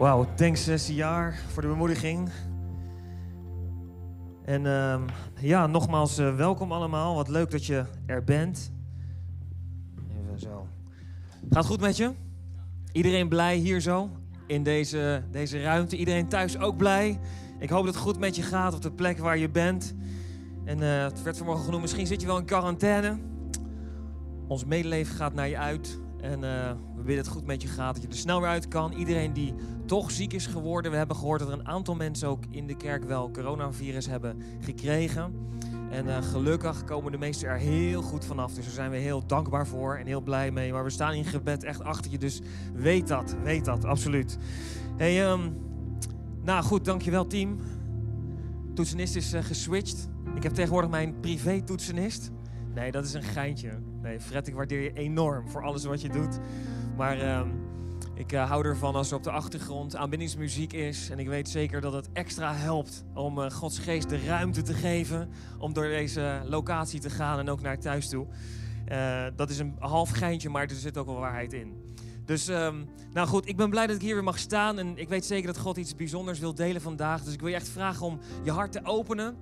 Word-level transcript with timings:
Wauw, 0.00 0.26
thanks 0.34 0.68
uh, 0.68 0.88
jaar 0.88 1.40
voor 1.48 1.62
de 1.62 1.68
bemoediging. 1.68 2.30
En 4.44 4.64
uh, 4.64 5.00
ja, 5.40 5.66
nogmaals 5.66 6.18
uh, 6.18 6.36
welkom 6.36 6.72
allemaal. 6.72 7.14
Wat 7.14 7.28
leuk 7.28 7.50
dat 7.50 7.66
je 7.66 7.84
er 8.06 8.24
bent. 8.24 8.72
Even 10.08 10.40
zo. 10.40 10.66
Gaat 11.50 11.66
goed 11.66 11.80
met 11.80 11.96
je? 11.96 12.12
Iedereen 12.92 13.28
blij 13.28 13.56
hier 13.56 13.80
zo? 13.80 14.10
In 14.46 14.62
deze, 14.62 15.22
deze 15.30 15.62
ruimte. 15.62 15.96
Iedereen 15.96 16.28
thuis 16.28 16.58
ook 16.58 16.76
blij? 16.76 17.20
Ik 17.58 17.70
hoop 17.70 17.84
dat 17.84 17.94
het 17.94 18.02
goed 18.02 18.18
met 18.18 18.36
je 18.36 18.42
gaat 18.42 18.74
op 18.74 18.82
de 18.82 18.92
plek 18.92 19.18
waar 19.18 19.38
je 19.38 19.48
bent. 19.48 19.94
En 20.64 20.78
uh, 20.78 21.02
het 21.02 21.22
werd 21.22 21.36
vanmorgen 21.36 21.64
genoemd, 21.64 21.82
misschien 21.82 22.06
zit 22.06 22.20
je 22.20 22.26
wel 22.26 22.38
in 22.38 22.44
quarantaine. 22.44 23.18
Ons 24.48 24.64
medeleven 24.64 25.16
gaat 25.16 25.34
naar 25.34 25.48
je 25.48 25.58
uit. 25.58 25.98
En 26.22 26.42
uh, 26.42 26.70
we 26.96 27.02
willen 27.02 27.22
het 27.22 27.32
goed 27.32 27.46
met 27.46 27.62
je 27.62 27.68
gaat, 27.68 27.94
dat 27.94 28.02
je 28.02 28.08
er 28.08 28.14
snel 28.14 28.40
weer 28.40 28.48
uit 28.48 28.68
kan. 28.68 28.92
Iedereen 28.92 29.32
die 29.32 29.54
toch 29.86 30.10
ziek 30.10 30.32
is 30.32 30.46
geworden. 30.46 30.90
We 30.90 30.96
hebben 30.96 31.16
gehoord 31.16 31.40
dat 31.40 31.48
er 31.48 31.58
een 31.58 31.68
aantal 31.68 31.94
mensen 31.94 32.28
ook 32.28 32.44
in 32.50 32.66
de 32.66 32.76
kerk 32.76 33.04
wel 33.04 33.30
coronavirus 33.30 34.06
hebben 34.06 34.42
gekregen. 34.60 35.34
En 35.90 36.06
uh, 36.06 36.22
gelukkig 36.22 36.84
komen 36.84 37.12
de 37.12 37.18
meesten 37.18 37.48
er 37.48 37.58
heel 37.58 38.02
goed 38.02 38.24
vanaf. 38.24 38.54
Dus 38.54 38.64
daar 38.64 38.74
zijn 38.74 38.90
we 38.90 38.96
heel 38.96 39.26
dankbaar 39.26 39.66
voor 39.66 39.96
en 39.96 40.06
heel 40.06 40.20
blij 40.20 40.50
mee. 40.50 40.72
Maar 40.72 40.84
we 40.84 40.90
staan 40.90 41.12
in 41.12 41.24
gebed 41.24 41.64
echt 41.64 41.82
achter 41.82 42.10
je. 42.10 42.18
Dus 42.18 42.40
weet 42.74 43.08
dat, 43.08 43.36
weet 43.42 43.64
dat, 43.64 43.84
absoluut. 43.84 44.38
Hey, 44.96 45.30
um, 45.30 45.56
nou 46.42 46.62
goed, 46.62 46.84
dankjewel 46.84 47.26
team. 47.26 47.58
Toetsenist 48.74 49.16
is 49.16 49.34
uh, 49.34 49.42
geswitcht. 49.42 50.08
Ik 50.34 50.42
heb 50.42 50.52
tegenwoordig 50.52 50.90
mijn 50.90 51.20
privé 51.20 51.62
toetsenist. 51.62 52.30
Nee, 52.74 52.90
dat 52.90 53.04
is 53.04 53.14
een 53.14 53.22
geintje. 53.22 53.89
Nee, 54.02 54.20
Fred, 54.20 54.46
ik 54.46 54.54
waardeer 54.54 54.80
je 54.80 54.92
enorm 54.92 55.48
voor 55.48 55.62
alles 55.62 55.84
wat 55.84 56.00
je 56.00 56.08
doet. 56.08 56.38
Maar 56.96 57.18
uh, 57.18 57.40
ik 58.14 58.32
uh, 58.32 58.48
hou 58.48 58.64
ervan 58.64 58.94
als 58.94 59.10
er 59.10 59.16
op 59.16 59.22
de 59.22 59.30
achtergrond 59.30 59.96
aanbindingsmuziek 59.96 60.72
is. 60.72 61.10
En 61.10 61.18
ik 61.18 61.28
weet 61.28 61.48
zeker 61.48 61.80
dat 61.80 61.92
het 61.92 62.08
extra 62.12 62.54
helpt 62.54 63.04
om 63.14 63.38
uh, 63.38 63.50
Gods 63.50 63.78
geest 63.78 64.08
de 64.08 64.24
ruimte 64.24 64.62
te 64.62 64.74
geven. 64.74 65.28
Om 65.58 65.72
door 65.72 65.84
deze 65.84 66.40
locatie 66.44 67.00
te 67.00 67.10
gaan 67.10 67.38
en 67.38 67.48
ook 67.48 67.60
naar 67.60 67.78
thuis 67.78 68.08
toe. 68.08 68.26
Uh, 68.88 69.26
dat 69.36 69.50
is 69.50 69.58
een 69.58 69.76
half 69.78 70.10
geintje, 70.10 70.48
maar 70.48 70.62
er 70.62 70.70
zit 70.70 70.96
ook 70.96 71.06
wel 71.06 71.18
waarheid 71.18 71.52
in. 71.52 71.94
Dus, 72.24 72.48
um, 72.48 72.88
nou 73.12 73.28
goed, 73.28 73.48
ik 73.48 73.56
ben 73.56 73.70
blij 73.70 73.86
dat 73.86 73.96
ik 73.96 74.02
hier 74.02 74.14
weer 74.14 74.24
mag 74.24 74.38
staan. 74.38 74.78
En 74.78 74.98
ik 74.98 75.08
weet 75.08 75.24
zeker 75.24 75.46
dat 75.46 75.58
God 75.58 75.76
iets 75.76 75.94
bijzonders 75.94 76.38
wil 76.38 76.54
delen 76.54 76.80
vandaag. 76.80 77.22
Dus 77.22 77.32
ik 77.32 77.40
wil 77.40 77.48
je 77.48 77.54
echt 77.54 77.68
vragen 77.68 78.06
om 78.06 78.18
je 78.42 78.50
hart 78.50 78.72
te 78.72 78.80
openen. 78.84 79.36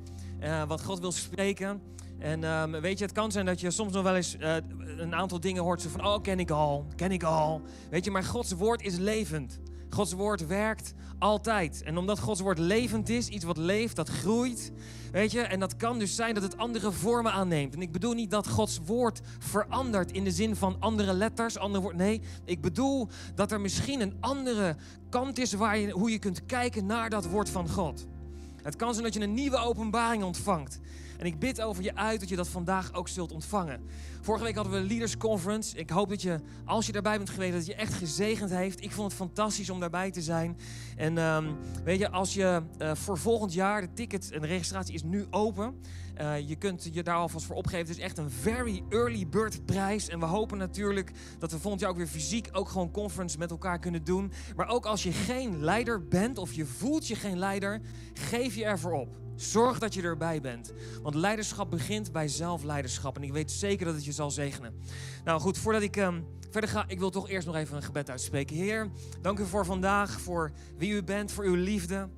wat 0.66 0.84
God 0.84 1.00
wil 1.00 1.12
spreken. 1.12 1.80
En 2.18 2.44
um, 2.44 2.80
weet 2.80 2.98
je, 2.98 3.04
het 3.04 3.14
kan 3.14 3.32
zijn 3.32 3.46
dat 3.46 3.60
je 3.60 3.70
soms 3.70 3.92
nog 3.92 4.02
wel 4.02 4.16
eens 4.16 4.36
uh, 4.36 4.54
een 4.96 5.14
aantal 5.14 5.40
dingen 5.40 5.62
hoort. 5.62 5.82
Zo 5.82 5.88
van, 5.88 6.06
oh, 6.06 6.22
ken 6.22 6.38
ik 6.38 6.50
al, 6.50 6.86
ken 6.96 7.12
ik 7.12 7.22
al. 7.22 7.62
Weet 7.90 8.04
je, 8.04 8.10
maar 8.10 8.24
Gods 8.24 8.52
woord 8.52 8.82
is 8.82 8.96
levend. 8.96 9.60
Gods 9.90 10.12
woord 10.12 10.46
werkt 10.46 10.94
altijd. 11.18 11.82
En 11.82 11.98
omdat 11.98 12.18
Gods 12.18 12.40
woord 12.40 12.58
levend 12.58 13.08
is, 13.08 13.28
iets 13.28 13.44
wat 13.44 13.56
leeft, 13.56 13.96
dat 13.96 14.08
groeit. 14.08 14.72
Weet 15.12 15.30
je, 15.30 15.40
en 15.40 15.60
dat 15.60 15.76
kan 15.76 15.98
dus 15.98 16.14
zijn 16.14 16.34
dat 16.34 16.42
het 16.42 16.56
andere 16.56 16.92
vormen 16.92 17.32
aanneemt. 17.32 17.74
En 17.74 17.82
ik 17.82 17.92
bedoel 17.92 18.12
niet 18.12 18.30
dat 18.30 18.48
Gods 18.48 18.80
woord 18.84 19.20
verandert 19.38 20.12
in 20.12 20.24
de 20.24 20.30
zin 20.30 20.56
van 20.56 20.76
andere 20.80 21.12
letters, 21.12 21.58
andere 21.58 21.82
woord. 21.82 21.96
Nee, 21.96 22.20
ik 22.44 22.60
bedoel 22.60 23.08
dat 23.34 23.52
er 23.52 23.60
misschien 23.60 24.00
een 24.00 24.16
andere 24.20 24.76
kant 25.10 25.38
is 25.38 25.52
waar 25.52 25.78
je, 25.78 25.90
hoe 25.90 26.10
je 26.10 26.18
kunt 26.18 26.46
kijken 26.46 26.86
naar 26.86 27.10
dat 27.10 27.26
woord 27.26 27.50
van 27.50 27.68
God. 27.68 28.06
Het 28.68 28.76
kan 28.76 28.92
zijn 28.92 29.04
dat 29.04 29.14
je 29.14 29.20
een 29.20 29.34
nieuwe 29.34 29.56
openbaring 29.56 30.22
ontvangt. 30.22 30.80
En 31.18 31.26
ik 31.26 31.38
bid 31.38 31.60
over 31.60 31.82
je 31.82 31.94
uit 31.94 32.20
dat 32.20 32.28
je 32.28 32.36
dat 32.36 32.48
vandaag 32.48 32.92
ook 32.92 33.08
zult 33.08 33.32
ontvangen. 33.32 33.80
Vorige 34.20 34.44
week 34.44 34.54
hadden 34.54 34.72
we 34.72 34.78
een 34.78 34.86
Leaders 34.86 35.16
Conference. 35.16 35.76
Ik 35.76 35.90
hoop 35.90 36.08
dat 36.08 36.22
je, 36.22 36.40
als 36.64 36.86
je 36.86 36.92
daarbij 36.92 37.16
bent 37.16 37.30
geweest, 37.30 37.52
dat 37.52 37.66
je 37.66 37.74
echt 37.74 37.94
gezegend 37.94 38.50
heeft. 38.50 38.82
Ik 38.82 38.90
vond 38.90 39.06
het 39.06 39.20
fantastisch 39.20 39.70
om 39.70 39.80
daarbij 39.80 40.10
te 40.10 40.22
zijn. 40.22 40.56
En 40.96 41.18
um, 41.18 41.56
weet 41.84 41.98
je, 41.98 42.10
als 42.10 42.34
je 42.34 42.62
uh, 42.78 42.94
voor 42.94 43.18
volgend 43.18 43.52
jaar, 43.52 43.80
de 43.80 43.92
ticket 43.92 44.30
en 44.30 44.40
de 44.40 44.46
registratie 44.46 44.94
is 44.94 45.02
nu 45.02 45.26
open. 45.30 45.80
Uh, 46.20 46.48
je 46.48 46.56
kunt 46.56 46.88
je 46.92 47.02
daar 47.02 47.16
alvast 47.16 47.46
voor 47.46 47.56
opgeven. 47.56 47.86
Het 47.86 47.96
is 47.96 48.02
echt 48.02 48.18
een 48.18 48.30
very 48.30 48.82
early 48.88 49.28
bird 49.28 49.64
prijs. 49.66 50.08
En 50.08 50.18
we 50.18 50.26
hopen 50.26 50.58
natuurlijk 50.58 51.12
dat 51.38 51.52
we 51.52 51.58
volgend 51.58 51.80
jaar 51.80 51.90
ook 51.90 51.96
weer 51.96 52.06
fysiek 52.06 52.48
ook 52.52 52.68
gewoon 52.68 52.90
conference 52.90 53.38
met 53.38 53.50
elkaar 53.50 53.78
kunnen 53.78 54.04
doen. 54.04 54.32
Maar 54.56 54.68
ook 54.68 54.86
als 54.86 55.02
je 55.02 55.12
geen 55.12 55.64
leider 55.64 56.08
bent 56.08 56.38
of 56.38 56.52
je 56.52 56.66
voelt 56.66 57.08
je 57.08 57.14
geen 57.14 57.38
leider, 57.38 57.80
geef 58.12 58.54
je 58.54 58.64
ervoor 58.64 58.92
op. 58.92 59.16
Zorg 59.36 59.78
dat 59.78 59.94
je 59.94 60.02
erbij 60.02 60.40
bent. 60.40 60.72
Want 61.02 61.14
leiderschap 61.14 61.70
begint 61.70 62.12
bij 62.12 62.28
zelfleiderschap. 62.28 63.16
En 63.16 63.22
ik 63.22 63.32
weet 63.32 63.50
zeker 63.50 63.86
dat 63.86 63.94
het 63.94 64.04
je 64.04 64.12
zal 64.12 64.30
zegenen. 64.30 64.74
Nou 65.24 65.40
goed, 65.40 65.58
voordat 65.58 65.82
ik 65.82 65.96
um, 65.96 66.26
verder 66.50 66.70
ga, 66.70 66.84
ik 66.88 66.98
wil 66.98 67.10
toch 67.10 67.28
eerst 67.28 67.46
nog 67.46 67.56
even 67.56 67.76
een 67.76 67.82
gebed 67.82 68.10
uitspreken. 68.10 68.56
Heer, 68.56 68.90
dank 69.20 69.38
u 69.38 69.46
voor 69.46 69.64
vandaag, 69.64 70.20
voor 70.20 70.52
wie 70.76 70.92
u 70.92 71.02
bent, 71.02 71.32
voor 71.32 71.44
uw 71.44 71.54
liefde. 71.54 72.08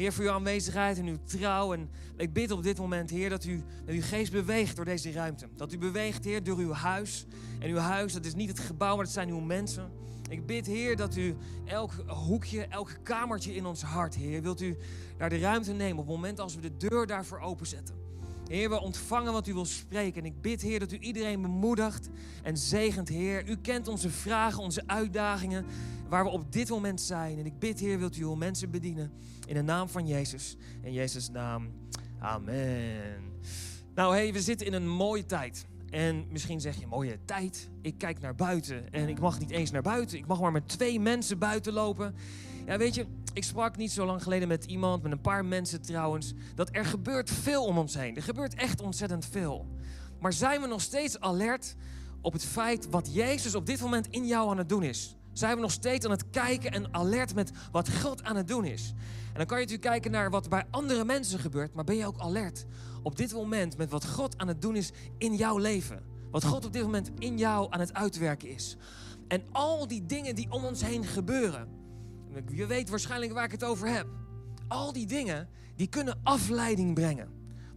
Heer, 0.00 0.12
voor 0.12 0.24
uw 0.24 0.30
aanwezigheid 0.30 0.98
en 0.98 1.06
uw 1.06 1.18
trouw. 1.24 1.72
En 1.72 1.90
ik 2.16 2.32
bid 2.32 2.50
op 2.50 2.62
dit 2.62 2.78
moment, 2.78 3.10
Heer, 3.10 3.30
dat 3.30 3.44
u 3.44 3.62
dat 3.84 3.94
uw 3.94 4.02
geest 4.02 4.32
beweegt 4.32 4.76
door 4.76 4.84
deze 4.84 5.12
ruimte. 5.12 5.48
Dat 5.56 5.72
u 5.72 5.78
beweegt, 5.78 6.24
Heer, 6.24 6.42
door 6.42 6.58
uw 6.58 6.72
huis. 6.72 7.26
En 7.58 7.70
uw 7.70 7.76
huis, 7.76 8.12
dat 8.12 8.24
is 8.24 8.34
niet 8.34 8.48
het 8.48 8.58
gebouw, 8.58 8.94
maar 8.94 9.04
dat 9.04 9.12
zijn 9.12 9.28
uw 9.28 9.40
mensen. 9.40 9.90
Ik 10.28 10.46
bid, 10.46 10.66
Heer, 10.66 10.96
dat 10.96 11.16
u 11.16 11.36
elk 11.64 11.92
hoekje, 12.06 12.66
elk 12.66 12.98
kamertje 13.02 13.54
in 13.54 13.66
ons 13.66 13.82
hart, 13.82 14.14
Heer, 14.14 14.42
wilt 14.42 14.60
u 14.60 14.76
daar 15.16 15.28
de 15.28 15.38
ruimte 15.38 15.72
nemen 15.72 15.98
op 15.98 16.06
het 16.06 16.14
moment 16.16 16.40
als 16.40 16.54
we 16.54 16.60
de 16.60 16.76
deur 16.76 17.06
daarvoor 17.06 17.40
openzetten. 17.40 17.99
Heer, 18.50 18.68
we 18.70 18.80
ontvangen 18.80 19.32
wat 19.32 19.46
u 19.46 19.52
wil 19.52 19.64
spreken. 19.64 20.20
En 20.20 20.26
ik 20.26 20.40
bid, 20.40 20.62
Heer, 20.62 20.78
dat 20.78 20.92
u 20.92 20.98
iedereen 20.98 21.42
bemoedigt 21.42 22.08
en 22.42 22.56
zegent, 22.56 23.08
Heer. 23.08 23.48
U 23.48 23.56
kent 23.56 23.88
onze 23.88 24.10
vragen, 24.10 24.62
onze 24.62 24.82
uitdagingen, 24.86 25.66
waar 26.08 26.24
we 26.24 26.30
op 26.30 26.52
dit 26.52 26.68
moment 26.68 27.00
zijn. 27.00 27.38
En 27.38 27.46
ik 27.46 27.58
bid, 27.58 27.80
Heer, 27.80 27.98
wilt 27.98 28.16
u 28.16 28.22
uw 28.22 28.34
mensen 28.34 28.70
bedienen. 28.70 29.12
In 29.46 29.54
de 29.54 29.62
naam 29.62 29.88
van 29.88 30.06
Jezus. 30.06 30.56
In 30.82 30.92
Jezus' 30.92 31.30
naam. 31.30 31.70
Amen. 32.18 33.32
Nou, 33.94 34.14
hey, 34.14 34.32
we 34.32 34.40
zitten 34.40 34.66
in 34.66 34.72
een 34.72 34.88
mooie 34.88 35.26
tijd. 35.26 35.66
En 35.90 36.24
misschien 36.30 36.60
zeg 36.60 36.76
je, 36.76 36.86
mooie 36.86 37.18
tijd. 37.24 37.68
Ik 37.82 37.98
kijk 37.98 38.20
naar 38.20 38.34
buiten 38.34 38.92
en 38.92 39.08
ik 39.08 39.20
mag 39.20 39.38
niet 39.38 39.50
eens 39.50 39.70
naar 39.70 39.82
buiten. 39.82 40.18
Ik 40.18 40.26
mag 40.26 40.40
maar 40.40 40.52
met 40.52 40.68
twee 40.68 41.00
mensen 41.00 41.38
buiten 41.38 41.72
lopen. 41.72 42.14
Ja, 42.70 42.78
weet 42.78 42.94
je, 42.94 43.06
ik 43.32 43.44
sprak 43.44 43.76
niet 43.76 43.92
zo 43.92 44.06
lang 44.06 44.22
geleden 44.22 44.48
met 44.48 44.64
iemand, 44.64 45.02
met 45.02 45.12
een 45.12 45.20
paar 45.20 45.44
mensen 45.44 45.82
trouwens, 45.82 46.32
dat 46.54 46.68
er 46.72 46.84
gebeurt 46.84 47.30
veel 47.30 47.64
om 47.64 47.78
ons 47.78 47.94
heen. 47.94 48.16
Er 48.16 48.22
gebeurt 48.22 48.54
echt 48.54 48.80
ontzettend 48.80 49.26
veel. 49.26 49.66
Maar 50.20 50.32
zijn 50.32 50.60
we 50.60 50.66
nog 50.66 50.80
steeds 50.80 51.20
alert 51.20 51.74
op 52.20 52.32
het 52.32 52.44
feit 52.44 52.90
wat 52.90 53.14
Jezus 53.14 53.54
op 53.54 53.66
dit 53.66 53.80
moment 53.80 54.06
in 54.06 54.26
jou 54.26 54.50
aan 54.50 54.58
het 54.58 54.68
doen 54.68 54.82
is? 54.82 55.16
Zijn 55.32 55.54
we 55.54 55.60
nog 55.60 55.70
steeds 55.70 56.04
aan 56.04 56.10
het 56.10 56.30
kijken 56.30 56.72
en 56.72 56.94
alert 56.94 57.34
met 57.34 57.50
wat 57.72 57.90
God 57.94 58.22
aan 58.22 58.36
het 58.36 58.48
doen 58.48 58.64
is? 58.64 58.92
En 59.32 59.36
dan 59.36 59.46
kan 59.46 59.58
je 59.58 59.64
natuurlijk 59.64 59.90
kijken 59.90 60.10
naar 60.10 60.30
wat 60.30 60.48
bij 60.48 60.64
andere 60.70 61.04
mensen 61.04 61.38
gebeurt, 61.38 61.74
maar 61.74 61.84
ben 61.84 61.96
je 61.96 62.06
ook 62.06 62.18
alert 62.18 62.66
op 63.02 63.16
dit 63.16 63.32
moment 63.32 63.76
met 63.76 63.90
wat 63.90 64.06
God 64.06 64.38
aan 64.38 64.48
het 64.48 64.62
doen 64.62 64.76
is 64.76 64.90
in 65.18 65.36
jouw 65.36 65.58
leven? 65.58 66.02
Wat 66.30 66.44
God 66.44 66.64
op 66.64 66.72
dit 66.72 66.82
moment 66.82 67.10
in 67.18 67.38
jou 67.38 67.66
aan 67.70 67.80
het 67.80 67.94
uitwerken 67.94 68.48
is. 68.48 68.76
En 69.28 69.42
al 69.52 69.86
die 69.86 70.06
dingen 70.06 70.34
die 70.34 70.50
om 70.50 70.64
ons 70.64 70.82
heen 70.84 71.04
gebeuren. 71.04 71.79
Je 72.52 72.66
weet 72.66 72.88
waarschijnlijk 72.88 73.32
waar 73.32 73.44
ik 73.44 73.50
het 73.50 73.64
over 73.64 73.88
heb. 73.88 74.06
Al 74.68 74.92
die 74.92 75.06
dingen 75.06 75.48
die 75.76 75.86
kunnen 75.86 76.20
afleiding 76.22 76.94
brengen. 76.94 77.28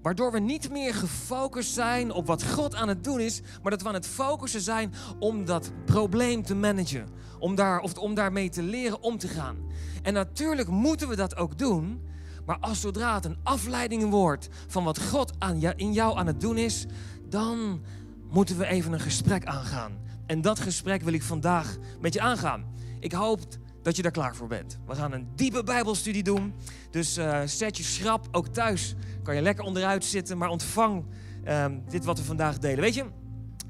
Waardoor 0.02 0.32
we 0.32 0.40
niet 0.40 0.72
meer 0.72 0.94
gefocust 0.94 1.74
zijn 1.74 2.12
op 2.12 2.28
wat 2.28 2.44
God 2.44 2.76
aan 2.76 2.88
het 2.88 3.04
doen 3.04 3.20
is, 3.20 3.42
maar 3.62 3.72
dat 3.72 3.82
we 3.82 3.88
aan 3.88 3.94
het 3.94 4.08
focussen 4.08 4.62
zijn 4.62 4.94
om 5.20 5.46
dat 5.46 5.72
probleem 5.86 6.44
te 6.44 6.56
managen. 6.56 7.08
Om, 7.40 7.56
daar, 7.56 7.80
of 7.80 7.94
om 7.94 8.14
daarmee 8.14 8.50
te 8.50 8.64
leren 8.64 9.02
om 9.02 9.18
te 9.18 9.28
gaan. 9.28 9.58
En 10.02 10.14
natuurlijk 10.14 10.68
moeten 10.68 11.08
we 11.08 11.16
dat 11.16 11.36
ook 11.36 11.58
doen. 11.58 12.02
Maar 12.46 12.58
als 12.60 12.82
zodra 12.82 13.16
het 13.16 13.26
een 13.26 13.38
afleiding 13.44 14.10
wordt 14.10 14.50
van 14.68 14.84
wat 14.84 15.02
God 15.02 15.32
aan 15.40 15.60
jou, 15.60 15.74
in 15.78 15.94
jou 15.94 16.18
aan 16.18 16.28
het 16.28 16.42
doen 16.42 16.58
is, 16.58 16.86
dan 17.30 17.84
moeten 18.30 18.58
we 18.58 18.66
even 18.66 18.94
een 18.94 19.00
gesprek 19.00 19.46
aangaan. 19.46 19.92
En 20.26 20.42
dat 20.42 20.60
gesprek 20.60 21.02
wil 21.02 21.14
ik 21.14 21.24
vandaag 21.24 21.78
met 22.02 22.14
je 22.14 22.22
aangaan. 22.22 22.66
Ik 23.00 23.12
hoop 23.12 23.40
dat 23.84 23.96
je 23.96 24.02
daar 24.02 24.12
klaar 24.12 24.36
voor 24.36 24.48
bent. 24.48 24.78
We 24.88 24.96
gaan 24.96 25.12
een 25.12 25.28
diepe 25.36 25.64
Bijbelstudie 25.64 26.24
doen. 26.24 26.54
Dus 26.92 27.18
uh, 27.18 27.42
zet 27.46 27.78
je 27.78 27.84
schrap. 27.84 28.28
Ook 28.32 28.48
thuis 28.48 28.96
kan 29.24 29.36
je 29.36 29.42
lekker 29.42 29.66
onderuit 29.66 30.06
zitten, 30.06 30.38
maar 30.38 30.50
ontvang 30.50 31.06
um, 31.48 31.84
dit 31.90 32.06
wat 32.06 32.18
we 32.18 32.24
vandaag 32.24 32.58
delen. 32.58 32.80
Weet 32.80 32.94
je, 32.94 33.06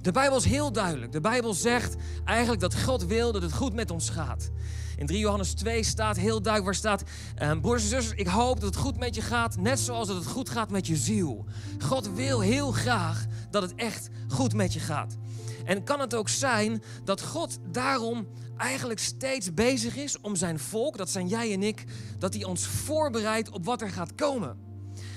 de 0.01 0.11
Bijbel 0.11 0.37
is 0.37 0.45
heel 0.45 0.71
duidelijk. 0.71 1.11
De 1.11 1.21
Bijbel 1.21 1.53
zegt 1.53 1.95
eigenlijk 2.25 2.61
dat 2.61 2.81
God 2.81 3.05
wil 3.05 3.31
dat 3.31 3.41
het 3.41 3.53
goed 3.53 3.73
met 3.73 3.91
ons 3.91 4.09
gaat. 4.09 4.51
In 4.97 5.05
3 5.05 5.19
Johannes 5.19 5.53
2 5.53 5.83
staat 5.83 6.17
heel 6.17 6.41
duidelijk 6.41 6.63
waar 6.65 6.75
staat... 6.75 7.03
Um, 7.41 7.61
broers 7.61 7.83
en 7.83 7.89
zusters, 7.89 8.19
ik 8.19 8.27
hoop 8.27 8.59
dat 8.59 8.75
het 8.75 8.83
goed 8.83 8.97
met 8.97 9.15
je 9.15 9.21
gaat... 9.21 9.57
net 9.57 9.79
zoals 9.79 10.07
dat 10.07 10.15
het 10.15 10.25
goed 10.25 10.49
gaat 10.49 10.71
met 10.71 10.87
je 10.87 10.95
ziel. 10.95 11.45
God 11.79 12.13
wil 12.13 12.39
heel 12.39 12.71
graag 12.71 13.25
dat 13.51 13.61
het 13.61 13.75
echt 13.75 14.09
goed 14.27 14.53
met 14.53 14.73
je 14.73 14.79
gaat. 14.79 15.17
En 15.65 15.83
kan 15.83 15.99
het 15.99 16.15
ook 16.15 16.29
zijn 16.29 16.83
dat 17.03 17.21
God 17.21 17.57
daarom 17.71 18.27
eigenlijk 18.63 18.99
steeds 18.99 19.53
bezig 19.53 19.95
is 19.95 20.19
om 20.21 20.35
zijn 20.35 20.59
volk, 20.59 20.97
dat 20.97 21.09
zijn 21.09 21.27
jij 21.27 21.53
en 21.53 21.63
ik, 21.63 21.83
dat 22.19 22.33
hij 22.33 22.43
ons 22.43 22.65
voorbereidt 22.67 23.49
op 23.49 23.65
wat 23.65 23.81
er 23.81 23.89
gaat 23.89 24.15
komen. 24.15 24.57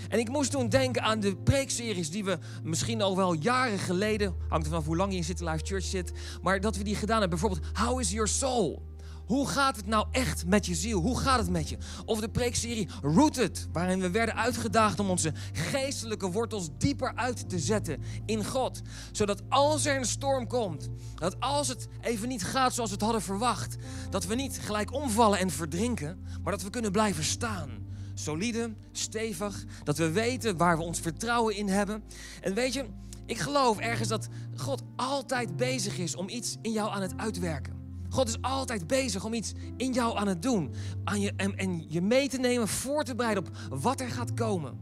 En 0.09 0.19
ik 0.19 0.29
moest 0.29 0.51
toen 0.51 0.69
denken 0.69 1.03
aan 1.03 1.21
de 1.21 1.37
preekseries 1.37 2.11
die 2.11 2.25
we 2.25 2.39
misschien 2.63 3.03
al 3.03 3.17
wel 3.17 3.33
jaren 3.33 3.79
geleden, 3.79 4.35
hangt 4.49 4.65
er 4.65 4.71
vanaf 4.71 4.87
hoe 4.87 4.97
lang 4.97 5.11
je 5.11 5.17
in 5.17 5.25
City 5.25 5.45
Church 5.45 5.85
zit, 5.85 6.13
maar 6.43 6.61
dat 6.61 6.77
we 6.77 6.85
die 6.85 6.95
gedaan 6.95 7.21
hebben. 7.21 7.39
Bijvoorbeeld, 7.39 7.79
How 7.79 8.01
is 8.01 8.11
your 8.11 8.29
soul? 8.29 8.83
Hoe 9.27 9.49
gaat 9.49 9.77
het 9.77 9.87
nou 9.87 10.07
echt 10.11 10.47
met 10.47 10.67
je 10.67 10.75
ziel? 10.75 11.01
Hoe 11.01 11.19
gaat 11.19 11.39
het 11.39 11.51
met 11.51 11.69
je? 11.69 11.79
Of 12.05 12.21
de 12.21 12.29
preekserie 12.29 12.89
Rooted, 13.03 13.69
waarin 13.73 14.01
we 14.01 14.11
werden 14.11 14.35
uitgedaagd 14.35 15.01
om 15.01 15.11
onze 15.11 15.33
geestelijke 15.53 16.31
wortels 16.31 16.69
dieper 16.79 17.13
uit 17.15 17.49
te 17.49 17.59
zetten 17.59 18.03
in 18.27 18.45
God. 18.45 18.81
Zodat 19.13 19.43
als 19.49 19.85
er 19.85 19.97
een 19.97 20.05
storm 20.05 20.47
komt, 20.47 20.89
dat 21.15 21.41
als 21.41 21.69
het 21.69 21.89
even 22.01 22.29
niet 22.29 22.45
gaat 22.45 22.75
zoals 22.75 22.89
we 22.91 22.95
het 22.95 23.05
hadden 23.05 23.23
verwacht, 23.23 23.77
dat 24.11 24.27
we 24.27 24.35
niet 24.35 24.59
gelijk 24.59 24.93
omvallen 24.93 25.39
en 25.39 25.51
verdrinken, 25.51 26.25
maar 26.43 26.53
dat 26.53 26.63
we 26.63 26.71
kunnen 26.71 26.93
blijven 26.93 27.25
staan. 27.25 27.71
Solide, 28.15 28.75
stevig, 28.93 29.65
dat 29.85 29.97
we 29.97 30.11
weten 30.11 30.57
waar 30.57 30.77
we 30.77 30.83
ons 30.83 31.01
vertrouwen 31.01 31.57
in 31.57 31.69
hebben. 31.69 32.03
En 32.41 32.55
weet 32.55 32.73
je, 32.73 32.85
ik 33.27 33.39
geloof 33.39 33.79
ergens 33.79 34.09
dat 34.09 34.29
God 34.57 34.83
altijd 34.97 35.57
bezig 35.57 35.99
is 35.99 36.17
om 36.17 36.29
iets 36.29 36.57
in 36.63 36.73
jou 36.73 36.91
aan 36.91 37.03
het 37.03 37.17
uitwerken. 37.17 37.76
God 38.17 38.29
is 38.29 38.43
altijd 38.43 38.87
bezig 38.87 39.25
om 39.25 39.35
iets 39.35 39.53
in 39.77 39.93
jou 39.93 40.19
aan 40.19 40.29
het 40.29 40.43
doen. 40.43 40.75
Aan 41.05 41.21
je, 41.21 41.33
en, 41.37 41.85
je 41.89 42.03
mee 42.03 42.29
te 42.29 42.39
nemen, 42.39 42.69
voor 42.69 43.05
te 43.05 43.15
bereiden 43.15 43.45
op 43.47 43.57
wat 43.81 44.01
er 44.01 44.09
gaat 44.09 44.35
komen. 44.35 44.79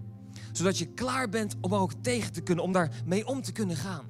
Zodat 0.52 0.78
je 0.78 0.86
klaar 0.86 1.28
bent 1.28 1.54
om 1.60 1.74
ook 1.74 1.92
tegen 2.00 2.32
te 2.32 2.40
kunnen, 2.40 2.64
om 2.64 2.72
daar 2.72 3.02
mee 3.04 3.26
om 3.26 3.42
te 3.42 3.52
kunnen 3.52 3.76
gaan. 3.76 4.04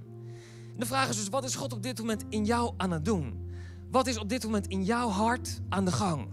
de 0.76 0.86
vraag 0.86 1.08
is 1.08 1.16
dus, 1.16 1.28
wat 1.28 1.44
is 1.44 1.54
God 1.54 1.72
op 1.72 1.82
dit 1.82 1.98
moment 1.98 2.24
in 2.28 2.44
jou 2.44 2.74
aan 2.76 2.90
het 2.90 3.04
doen? 3.04 3.50
Wat 3.90 4.06
is 4.06 4.18
op 4.18 4.28
dit 4.28 4.44
moment 4.44 4.66
in 4.66 4.84
jouw 4.84 5.08
hart 5.08 5.60
aan 5.68 5.84
de 5.84 5.92
gang? 5.92 6.28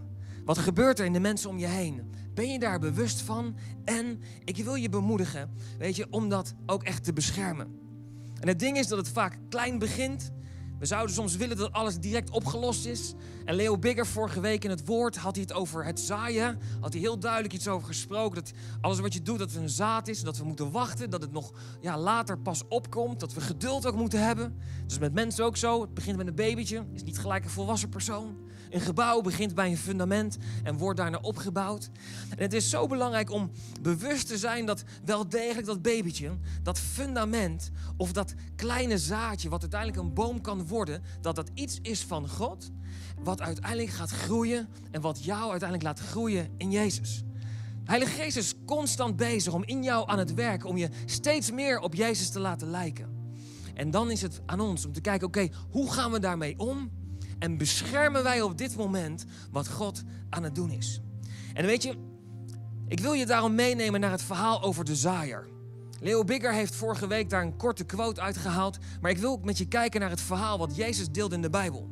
Wat 0.45 0.57
gebeurt 0.57 0.99
er 0.99 1.05
in 1.05 1.13
de 1.13 1.19
mensen 1.19 1.49
om 1.49 1.57
je 1.57 1.67
heen? 1.67 2.11
Ben 2.33 2.51
je 2.51 2.59
daar 2.59 2.79
bewust 2.79 3.21
van? 3.21 3.55
En 3.85 4.21
ik 4.43 4.57
wil 4.57 4.75
je 4.75 4.89
bemoedigen, 4.89 5.49
weet 5.77 5.95
je, 5.95 6.07
om 6.09 6.29
dat 6.29 6.53
ook 6.65 6.83
echt 6.83 7.03
te 7.03 7.13
beschermen. 7.13 7.79
En 8.39 8.47
het 8.47 8.59
ding 8.59 8.77
is 8.77 8.87
dat 8.87 8.97
het 8.97 9.09
vaak 9.09 9.37
klein 9.49 9.79
begint. 9.79 10.31
We 10.81 10.87
zouden 10.87 11.15
soms 11.15 11.35
willen 11.35 11.57
dat 11.57 11.71
alles 11.71 11.97
direct 11.97 12.29
opgelost 12.29 12.85
is. 12.85 13.13
En 13.45 13.55
Leo 13.55 13.77
Bigger 13.77 14.07
vorige 14.07 14.39
week 14.39 14.63
in 14.63 14.69
het 14.69 14.85
woord 14.85 15.15
had 15.15 15.35
hij 15.35 15.43
het 15.43 15.53
over 15.53 15.85
het 15.85 15.99
zaaien. 15.99 16.59
Had 16.79 16.91
hij 16.91 17.01
heel 17.01 17.19
duidelijk 17.19 17.53
iets 17.53 17.67
over 17.67 17.87
gesproken. 17.87 18.35
Dat 18.35 18.51
alles 18.81 18.99
wat 18.99 19.13
je 19.13 19.21
doet, 19.21 19.39
dat 19.39 19.51
het 19.51 19.61
een 19.61 19.69
zaad 19.69 20.07
is. 20.07 20.21
Dat 20.21 20.37
we 20.37 20.43
moeten 20.43 20.71
wachten. 20.71 21.09
Dat 21.09 21.21
het 21.21 21.31
nog 21.31 21.51
ja, 21.81 21.97
later 21.97 22.37
pas 22.37 22.63
opkomt. 22.67 23.19
Dat 23.19 23.33
we 23.33 23.41
geduld 23.41 23.85
ook 23.85 23.95
moeten 23.95 24.23
hebben. 24.23 24.57
Dus 24.87 24.99
met 24.99 25.13
mensen 25.13 25.45
ook 25.45 25.57
zo. 25.57 25.81
Het 25.81 25.93
begint 25.93 26.17
met 26.17 26.27
een 26.27 26.35
babytje. 26.35 26.85
Is 26.93 27.03
niet 27.03 27.19
gelijk 27.19 27.43
een 27.43 27.49
volwassen 27.49 27.89
persoon. 27.89 28.37
Een 28.71 28.81
gebouw 28.81 29.21
begint 29.21 29.55
bij 29.55 29.69
een 29.69 29.77
fundament 29.77 30.37
en 30.63 30.77
wordt 30.77 30.99
daarna 30.99 31.17
opgebouwd. 31.17 31.89
En 32.29 32.43
het 32.43 32.53
is 32.53 32.69
zo 32.69 32.87
belangrijk 32.87 33.31
om 33.31 33.51
bewust 33.81 34.27
te 34.27 34.37
zijn 34.37 34.65
dat 34.65 34.83
wel 35.05 35.29
degelijk 35.29 35.67
dat 35.67 35.81
babytje, 35.81 36.31
dat 36.63 36.79
fundament 36.79 37.71
of 37.97 38.11
dat 38.11 38.33
kleine 38.55 38.97
zaadje, 38.97 39.49
wat 39.49 39.61
uiteindelijk 39.61 40.01
een 40.01 40.13
boom 40.13 40.41
kan 40.41 40.67
worden, 40.67 41.01
dat 41.21 41.35
dat 41.35 41.49
iets 41.53 41.79
is 41.81 42.03
van 42.03 42.29
God, 42.29 42.71
wat 43.23 43.41
uiteindelijk 43.41 43.89
gaat 43.89 44.11
groeien 44.11 44.67
en 44.91 45.01
wat 45.01 45.23
jou 45.23 45.49
uiteindelijk 45.49 45.83
laat 45.83 45.99
groeien 45.99 46.49
in 46.57 46.71
Jezus. 46.71 47.23
Heilige 47.83 48.21
Geest 48.21 48.37
is 48.37 48.53
constant 48.65 49.15
bezig 49.15 49.53
om 49.53 49.63
in 49.63 49.83
jou 49.83 50.09
aan 50.09 50.19
het 50.19 50.33
werken, 50.33 50.69
om 50.69 50.77
je 50.77 50.89
steeds 51.05 51.51
meer 51.51 51.79
op 51.79 51.95
Jezus 51.95 52.29
te 52.29 52.39
laten 52.39 52.69
lijken. 52.69 53.19
En 53.73 53.91
dan 53.91 54.11
is 54.11 54.21
het 54.21 54.41
aan 54.45 54.59
ons 54.59 54.85
om 54.85 54.93
te 54.93 55.01
kijken, 55.01 55.27
oké, 55.27 55.49
hoe 55.69 55.91
gaan 55.91 56.11
we 56.11 56.19
daarmee 56.19 56.59
om? 56.59 56.91
En 57.41 57.57
beschermen 57.57 58.23
wij 58.23 58.41
op 58.41 58.57
dit 58.57 58.75
moment 58.75 59.25
wat 59.51 59.69
God 59.69 60.03
aan 60.29 60.43
het 60.43 60.55
doen 60.55 60.71
is. 60.71 61.01
En 61.53 61.65
weet 61.65 61.83
je, 61.83 61.95
ik 62.87 62.99
wil 62.99 63.13
je 63.13 63.25
daarom 63.25 63.55
meenemen 63.55 63.99
naar 63.99 64.11
het 64.11 64.21
verhaal 64.21 64.61
over 64.61 64.85
de 64.85 64.95
zaaier. 64.95 65.47
Leo 65.99 66.23
Bigger 66.23 66.53
heeft 66.53 66.75
vorige 66.75 67.07
week 67.07 67.29
daar 67.29 67.41
een 67.41 67.57
korte 67.57 67.83
quote 67.83 68.21
uitgehaald. 68.21 68.77
Maar 69.01 69.11
ik 69.11 69.17
wil 69.17 69.31
ook 69.31 69.43
met 69.43 69.57
je 69.57 69.67
kijken 69.67 69.99
naar 69.99 70.09
het 70.09 70.21
verhaal 70.21 70.57
wat 70.57 70.75
Jezus 70.75 71.09
deelde 71.09 71.35
in 71.35 71.41
de 71.41 71.49
Bijbel. 71.49 71.89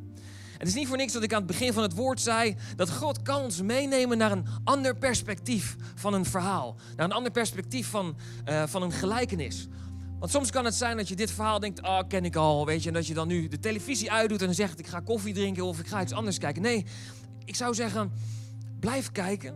Het 0.57 0.67
is 0.67 0.73
niet 0.73 0.87
voor 0.87 0.97
niks 0.97 1.13
dat 1.13 1.23
ik 1.23 1.33
aan 1.33 1.37
het 1.37 1.47
begin 1.47 1.73
van 1.73 1.83
het 1.83 1.95
woord 1.95 2.21
zei 2.21 2.55
dat 2.75 2.91
God 2.91 3.21
kan 3.21 3.41
ons 3.41 3.61
meenemen 3.61 4.17
naar 4.17 4.31
een 4.31 4.45
ander 4.63 4.95
perspectief 4.95 5.75
van 5.95 6.13
een 6.13 6.25
verhaal. 6.25 6.75
Naar 6.95 7.05
een 7.05 7.11
ander 7.11 7.31
perspectief 7.31 7.87
van, 7.89 8.15
uh, 8.49 8.63
van 8.65 8.81
een 8.81 8.91
gelijkenis. 8.91 9.67
Want 10.19 10.31
soms 10.31 10.51
kan 10.51 10.65
het 10.65 10.75
zijn 10.75 10.97
dat 10.97 11.07
je 11.07 11.15
dit 11.15 11.31
verhaal 11.31 11.59
denkt, 11.59 11.81
ah, 11.81 12.07
ken 12.07 12.25
ik 12.25 12.35
al, 12.35 12.65
weet 12.65 12.81
je. 12.81 12.87
En 12.87 12.93
dat 12.93 13.07
je 13.07 13.13
dan 13.13 13.27
nu 13.27 13.47
de 13.47 13.59
televisie 13.59 14.11
uitdoet 14.11 14.41
en 14.41 14.55
zegt, 14.55 14.79
ik 14.79 14.87
ga 14.87 14.99
koffie 14.99 15.33
drinken 15.33 15.63
of 15.63 15.79
ik 15.79 15.87
ga 15.87 16.01
iets 16.01 16.13
anders 16.13 16.37
kijken. 16.37 16.61
Nee, 16.61 16.85
ik 17.45 17.55
zou 17.55 17.73
zeggen, 17.73 18.11
blijf 18.79 19.11
kijken, 19.11 19.55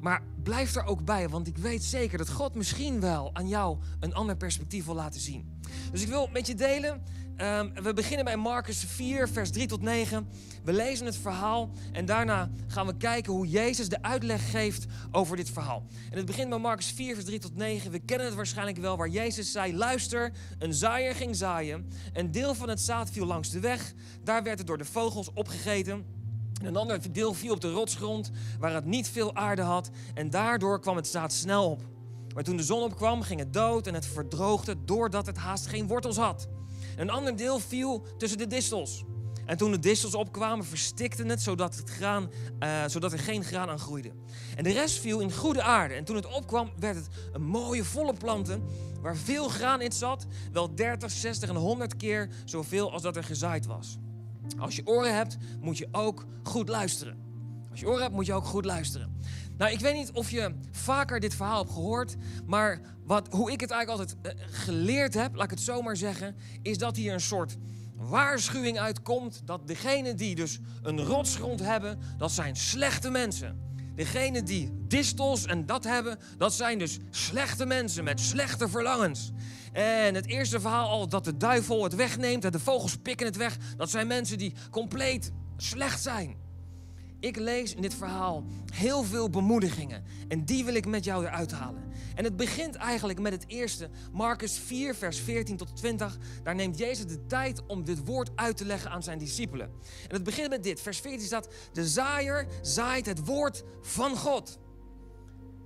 maar 0.00 0.22
blijf 0.42 0.74
er 0.74 0.84
ook 0.84 1.04
bij. 1.04 1.28
Want 1.28 1.46
ik 1.46 1.56
weet 1.56 1.82
zeker 1.82 2.18
dat 2.18 2.30
God 2.30 2.54
misschien 2.54 3.00
wel 3.00 3.30
aan 3.32 3.48
jou 3.48 3.78
een 4.00 4.14
ander 4.14 4.36
perspectief 4.36 4.84
wil 4.84 4.94
laten 4.94 5.20
zien. 5.20 5.58
Dus 5.90 6.02
ik 6.02 6.08
wil 6.08 6.28
met 6.32 6.46
je 6.46 6.54
delen 6.54 7.02
Ehm, 7.40 7.68
we 7.82 7.92
beginnen 7.92 8.24
bij 8.24 8.36
Marcus 8.36 8.84
4, 8.84 9.28
vers 9.28 9.50
3 9.50 9.66
tot 9.66 9.82
9. 9.82 10.28
We 10.64 10.72
lezen 10.72 11.06
het 11.06 11.16
verhaal 11.16 11.70
en 11.92 12.04
daarna 12.04 12.50
gaan 12.66 12.86
we 12.86 12.96
kijken 12.96 13.32
hoe 13.32 13.48
Jezus 13.48 13.88
de 13.88 14.02
uitleg 14.02 14.50
geeft 14.50 14.86
over 15.10 15.36
dit 15.36 15.50
verhaal. 15.50 15.84
En 16.10 16.16
het 16.16 16.26
begint 16.26 16.48
bij 16.48 16.58
Marcus 16.58 16.90
4, 16.90 17.14
vers 17.14 17.26
3 17.26 17.38
tot 17.38 17.56
9. 17.56 17.90
We 17.90 17.98
kennen 17.98 18.26
het 18.26 18.36
waarschijnlijk 18.36 18.78
wel, 18.78 18.96
waar 18.96 19.08
Jezus 19.08 19.52
zei: 19.52 19.76
Luister, 19.76 20.32
een 20.58 20.74
zaaier 20.74 21.14
ging 21.14 21.36
zaaien. 21.36 21.88
Een 22.12 22.30
deel 22.30 22.54
van 22.54 22.68
het 22.68 22.80
zaad 22.80 23.10
viel 23.10 23.26
langs 23.26 23.50
de 23.50 23.60
weg. 23.60 23.92
Daar 24.24 24.42
werd 24.42 24.58
het 24.58 24.66
door 24.66 24.78
de 24.78 24.84
vogels 24.84 25.32
opgegeten. 25.32 26.04
Een 26.62 26.76
ander 26.76 27.12
deel 27.12 27.34
viel 27.34 27.52
op 27.52 27.60
de 27.60 27.70
rotsgrond, 27.70 28.30
waar 28.58 28.74
het 28.74 28.84
niet 28.84 29.08
veel 29.08 29.34
aarde 29.34 29.62
had. 29.62 29.90
En 30.14 30.30
daardoor 30.30 30.80
kwam 30.80 30.96
het 30.96 31.08
zaad 31.08 31.32
snel 31.32 31.70
op. 31.70 31.82
Maar 32.34 32.44
toen 32.44 32.56
de 32.56 32.62
zon 32.62 32.82
opkwam, 32.82 33.22
ging 33.22 33.40
het 33.40 33.52
dood 33.52 33.86
en 33.86 33.94
het 33.94 34.06
verdroogde 34.06 34.84
doordat 34.84 35.26
het 35.26 35.36
haast 35.36 35.66
geen 35.66 35.86
wortels 35.86 36.16
had. 36.16 36.48
Een 37.00 37.10
ander 37.10 37.36
deel 37.36 37.58
viel 37.58 38.06
tussen 38.16 38.38
de 38.38 38.46
distels. 38.46 39.04
En 39.46 39.56
toen 39.56 39.70
de 39.70 39.78
distels 39.78 40.14
opkwamen, 40.14 40.64
verstikten 40.64 41.28
het 41.28 41.42
zodat, 41.42 41.76
het 41.76 41.90
graan, 41.90 42.30
uh, 42.60 42.84
zodat 42.86 43.12
er 43.12 43.18
geen 43.18 43.44
graan 43.44 43.68
aan 43.68 43.78
groeide. 43.78 44.12
En 44.56 44.64
de 44.64 44.72
rest 44.72 44.98
viel 44.98 45.20
in 45.20 45.32
goede 45.32 45.62
aarde. 45.62 45.94
En 45.94 46.04
toen 46.04 46.16
het 46.16 46.26
opkwam, 46.26 46.70
werd 46.78 46.96
het 46.96 47.08
een 47.32 47.42
mooie, 47.42 47.84
volle 47.84 48.14
planten 48.14 48.62
waar 49.00 49.16
veel 49.16 49.48
graan 49.48 49.80
in 49.80 49.92
zat. 49.92 50.26
Wel 50.52 50.74
30, 50.74 51.10
60 51.10 51.48
en 51.48 51.54
100 51.54 51.96
keer 51.96 52.28
zoveel 52.44 52.92
als 52.92 53.02
dat 53.02 53.16
er 53.16 53.24
gezaaid 53.24 53.66
was. 53.66 53.98
Als 54.58 54.76
je 54.76 54.86
oren 54.86 55.14
hebt, 55.14 55.36
moet 55.60 55.78
je 55.78 55.88
ook 55.92 56.26
goed 56.42 56.68
luisteren. 56.68 57.29
Als 57.70 57.80
je 57.80 57.88
oren 57.88 58.02
hebt, 58.02 58.14
moet 58.14 58.26
je 58.26 58.32
ook 58.32 58.44
goed 58.44 58.64
luisteren. 58.64 59.16
Nou, 59.56 59.72
ik 59.72 59.80
weet 59.80 59.94
niet 59.94 60.10
of 60.12 60.30
je 60.30 60.54
vaker 60.70 61.20
dit 61.20 61.34
verhaal 61.34 61.58
hebt 61.58 61.72
gehoord, 61.72 62.16
maar 62.46 62.80
wat, 63.04 63.28
hoe 63.30 63.52
ik 63.52 63.60
het 63.60 63.70
eigenlijk 63.70 64.00
altijd 64.00 64.36
eh, 64.36 64.44
geleerd 64.50 65.14
heb, 65.14 65.34
laat 65.34 65.44
ik 65.44 65.50
het 65.50 65.60
zo 65.60 65.82
maar 65.82 65.96
zeggen, 65.96 66.36
is 66.62 66.78
dat 66.78 66.96
hier 66.96 67.12
een 67.12 67.20
soort 67.20 67.56
waarschuwing 67.94 68.78
uitkomt 68.78 69.42
dat 69.44 69.66
degenen 69.66 70.16
die 70.16 70.34
dus 70.34 70.58
een 70.82 71.00
rotsgrond 71.00 71.60
hebben, 71.60 71.98
dat 72.16 72.32
zijn 72.32 72.56
slechte 72.56 73.10
mensen. 73.10 73.68
Degenen 73.94 74.44
die 74.44 74.70
distels 74.86 75.46
en 75.46 75.66
dat 75.66 75.84
hebben, 75.84 76.18
dat 76.36 76.52
zijn 76.52 76.78
dus 76.78 76.98
slechte 77.10 77.66
mensen 77.66 78.04
met 78.04 78.20
slechte 78.20 78.68
verlangens. 78.68 79.32
En 79.72 80.14
het 80.14 80.26
eerste 80.26 80.60
verhaal 80.60 80.88
al 80.88 81.08
dat 81.08 81.24
de 81.24 81.36
duivel 81.36 81.82
het 81.82 81.94
wegneemt 81.94 82.44
en 82.44 82.52
de 82.52 82.60
vogels 82.60 82.96
pikken 82.96 83.26
het 83.26 83.36
weg, 83.36 83.56
dat 83.76 83.90
zijn 83.90 84.06
mensen 84.06 84.38
die 84.38 84.54
compleet 84.70 85.32
slecht 85.56 86.02
zijn. 86.02 86.39
Ik 87.20 87.36
lees 87.36 87.74
in 87.74 87.82
dit 87.82 87.94
verhaal 87.94 88.44
heel 88.72 89.02
veel 89.02 89.30
bemoedigingen. 89.30 90.04
En 90.28 90.44
die 90.44 90.64
wil 90.64 90.74
ik 90.74 90.86
met 90.86 91.04
jou 91.04 91.24
eruit 91.24 91.52
halen. 91.52 91.92
En 92.14 92.24
het 92.24 92.36
begint 92.36 92.74
eigenlijk 92.74 93.20
met 93.20 93.32
het 93.32 93.44
eerste, 93.46 93.90
Marcus 94.12 94.58
4, 94.58 94.94
vers 94.94 95.18
14 95.18 95.56
tot 95.56 95.76
20. 95.76 96.18
Daar 96.42 96.54
neemt 96.54 96.78
Jezus 96.78 97.06
de 97.06 97.26
tijd 97.26 97.66
om 97.66 97.84
dit 97.84 98.04
woord 98.04 98.30
uit 98.34 98.56
te 98.56 98.64
leggen 98.64 98.90
aan 98.90 99.02
zijn 99.02 99.18
discipelen. 99.18 99.70
En 100.08 100.14
het 100.14 100.24
begint 100.24 100.48
met 100.48 100.62
dit. 100.62 100.80
Vers 100.80 101.00
14 101.00 101.26
staat: 101.26 101.48
De 101.72 101.88
zaaier 101.88 102.46
zaait 102.62 103.06
het 103.06 103.24
woord 103.24 103.64
van 103.80 104.16
God. 104.16 104.58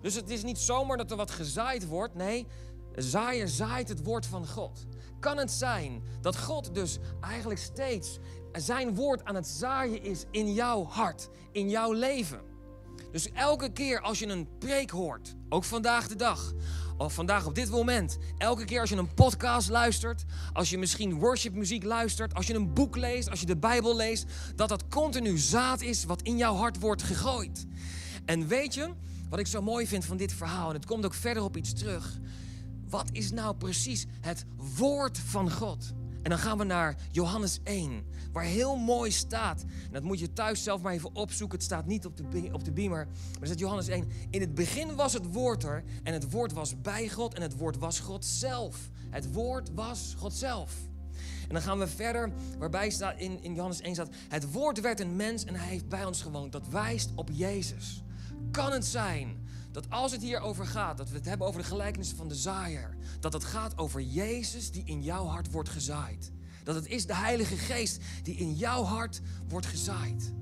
Dus 0.00 0.14
het 0.14 0.30
is 0.30 0.42
niet 0.42 0.58
zomaar 0.58 0.96
dat 0.96 1.10
er 1.10 1.16
wat 1.16 1.30
gezaaid 1.30 1.86
wordt. 1.86 2.14
Nee, 2.14 2.46
de 2.94 3.02
zaaier 3.02 3.48
zaait 3.48 3.88
het 3.88 4.02
woord 4.02 4.26
van 4.26 4.46
God. 4.46 4.86
Kan 5.20 5.38
het 5.38 5.50
zijn 5.50 6.02
dat 6.20 6.38
God 6.38 6.74
dus 6.74 6.98
eigenlijk 7.20 7.60
steeds 7.60 8.18
zijn 8.60 8.94
woord 8.94 9.24
aan 9.24 9.34
het 9.34 9.46
zaaien 9.46 10.02
is 10.02 10.24
in 10.30 10.52
jouw 10.52 10.84
hart, 10.84 11.28
in 11.52 11.70
jouw 11.70 11.92
leven. 11.92 12.40
Dus 13.12 13.32
elke 13.32 13.72
keer 13.72 14.00
als 14.00 14.18
je 14.18 14.26
een 14.26 14.48
preek 14.58 14.90
hoort, 14.90 15.34
ook 15.48 15.64
vandaag 15.64 16.08
de 16.08 16.16
dag, 16.16 16.52
of 16.96 17.14
vandaag 17.14 17.46
op 17.46 17.54
dit 17.54 17.70
moment, 17.70 18.18
elke 18.38 18.64
keer 18.64 18.80
als 18.80 18.90
je 18.90 18.96
een 18.96 19.14
podcast 19.14 19.68
luistert, 19.68 20.24
als 20.52 20.70
je 20.70 20.78
misschien 20.78 21.18
worshipmuziek 21.18 21.84
luistert, 21.84 22.34
als 22.34 22.46
je 22.46 22.54
een 22.54 22.72
boek 22.72 22.96
leest, 22.96 23.30
als 23.30 23.40
je 23.40 23.46
de 23.46 23.56
Bijbel 23.56 23.96
leest, 23.96 24.26
dat 24.56 24.68
dat 24.68 24.88
continu 24.88 25.38
zaad 25.38 25.80
is 25.80 26.04
wat 26.04 26.22
in 26.22 26.36
jouw 26.36 26.54
hart 26.54 26.80
wordt 26.80 27.02
gegooid. 27.02 27.66
En 28.24 28.46
weet 28.46 28.74
je, 28.74 28.90
wat 29.30 29.38
ik 29.38 29.46
zo 29.46 29.62
mooi 29.62 29.86
vind 29.86 30.04
van 30.04 30.16
dit 30.16 30.32
verhaal, 30.32 30.68
en 30.68 30.74
het 30.74 30.86
komt 30.86 31.04
ook 31.04 31.14
verder 31.14 31.42
op 31.42 31.56
iets 31.56 31.72
terug. 31.72 32.18
Wat 32.88 33.08
is 33.12 33.30
nou 33.30 33.56
precies 33.56 34.06
het 34.20 34.44
woord 34.76 35.18
van 35.18 35.50
God? 35.50 35.92
En 36.24 36.30
dan 36.30 36.38
gaan 36.38 36.58
we 36.58 36.64
naar 36.64 36.96
Johannes 37.10 37.60
1, 37.64 38.04
waar 38.32 38.44
heel 38.44 38.76
mooi 38.76 39.10
staat. 39.10 39.64
Dat 39.90 40.02
moet 40.02 40.18
je 40.18 40.32
thuis 40.32 40.62
zelf 40.62 40.82
maar 40.82 40.92
even 40.92 41.14
opzoeken. 41.14 41.56
Het 41.56 41.66
staat 41.66 41.86
niet 41.86 42.06
op 42.06 42.16
de, 42.16 42.48
op 42.52 42.64
de 42.64 42.72
beamer. 42.72 43.06
Maar 43.06 43.40
er 43.40 43.46
staat 43.46 43.58
Johannes 43.58 43.88
1. 43.88 44.08
In 44.30 44.40
het 44.40 44.54
begin 44.54 44.94
was 44.94 45.12
het 45.12 45.32
woord 45.32 45.62
er. 45.62 45.84
En 46.02 46.12
het 46.12 46.30
woord 46.30 46.52
was 46.52 46.80
bij 46.80 47.08
God. 47.08 47.34
En 47.34 47.42
het 47.42 47.56
woord 47.56 47.78
was 47.78 48.00
God 48.00 48.24
zelf. 48.24 48.90
Het 49.10 49.32
woord 49.32 49.70
was 49.74 50.14
God 50.18 50.32
zelf. 50.32 50.74
En 51.48 51.54
dan 51.54 51.62
gaan 51.62 51.78
we 51.78 51.86
verder, 51.86 52.32
waarbij 52.58 52.90
staat 52.90 53.18
in, 53.18 53.42
in 53.42 53.54
Johannes 53.54 53.80
1 53.80 53.94
staat... 53.94 54.14
Het 54.28 54.52
woord 54.52 54.80
werd 54.80 55.00
een 55.00 55.16
mens 55.16 55.44
en 55.44 55.54
hij 55.54 55.68
heeft 55.68 55.88
bij 55.88 56.04
ons 56.04 56.22
gewoond. 56.22 56.52
Dat 56.52 56.68
wijst 56.68 57.10
op 57.14 57.28
Jezus. 57.32 58.02
Kan 58.50 58.72
het 58.72 58.84
zijn 58.84 59.43
dat 59.74 59.90
als 59.90 60.12
het 60.12 60.22
hier 60.22 60.40
over 60.40 60.66
gaat, 60.66 60.96
dat 60.96 61.08
we 61.08 61.16
het 61.16 61.24
hebben 61.24 61.46
over 61.46 61.60
de 61.60 61.66
gelijkenissen 61.66 62.16
van 62.16 62.28
de 62.28 62.34
zaaier... 62.34 62.96
dat 63.20 63.32
het 63.32 63.44
gaat 63.44 63.78
over 63.78 64.00
Jezus 64.00 64.70
die 64.70 64.82
in 64.84 65.02
jouw 65.02 65.24
hart 65.24 65.50
wordt 65.50 65.68
gezaaid. 65.68 66.32
Dat 66.62 66.74
het 66.74 66.86
is 66.86 67.06
de 67.06 67.14
Heilige 67.14 67.56
Geest 67.56 68.02
die 68.22 68.34
in 68.34 68.54
jouw 68.54 68.82
hart 68.82 69.20
wordt 69.48 69.66
gezaaid. 69.66 70.32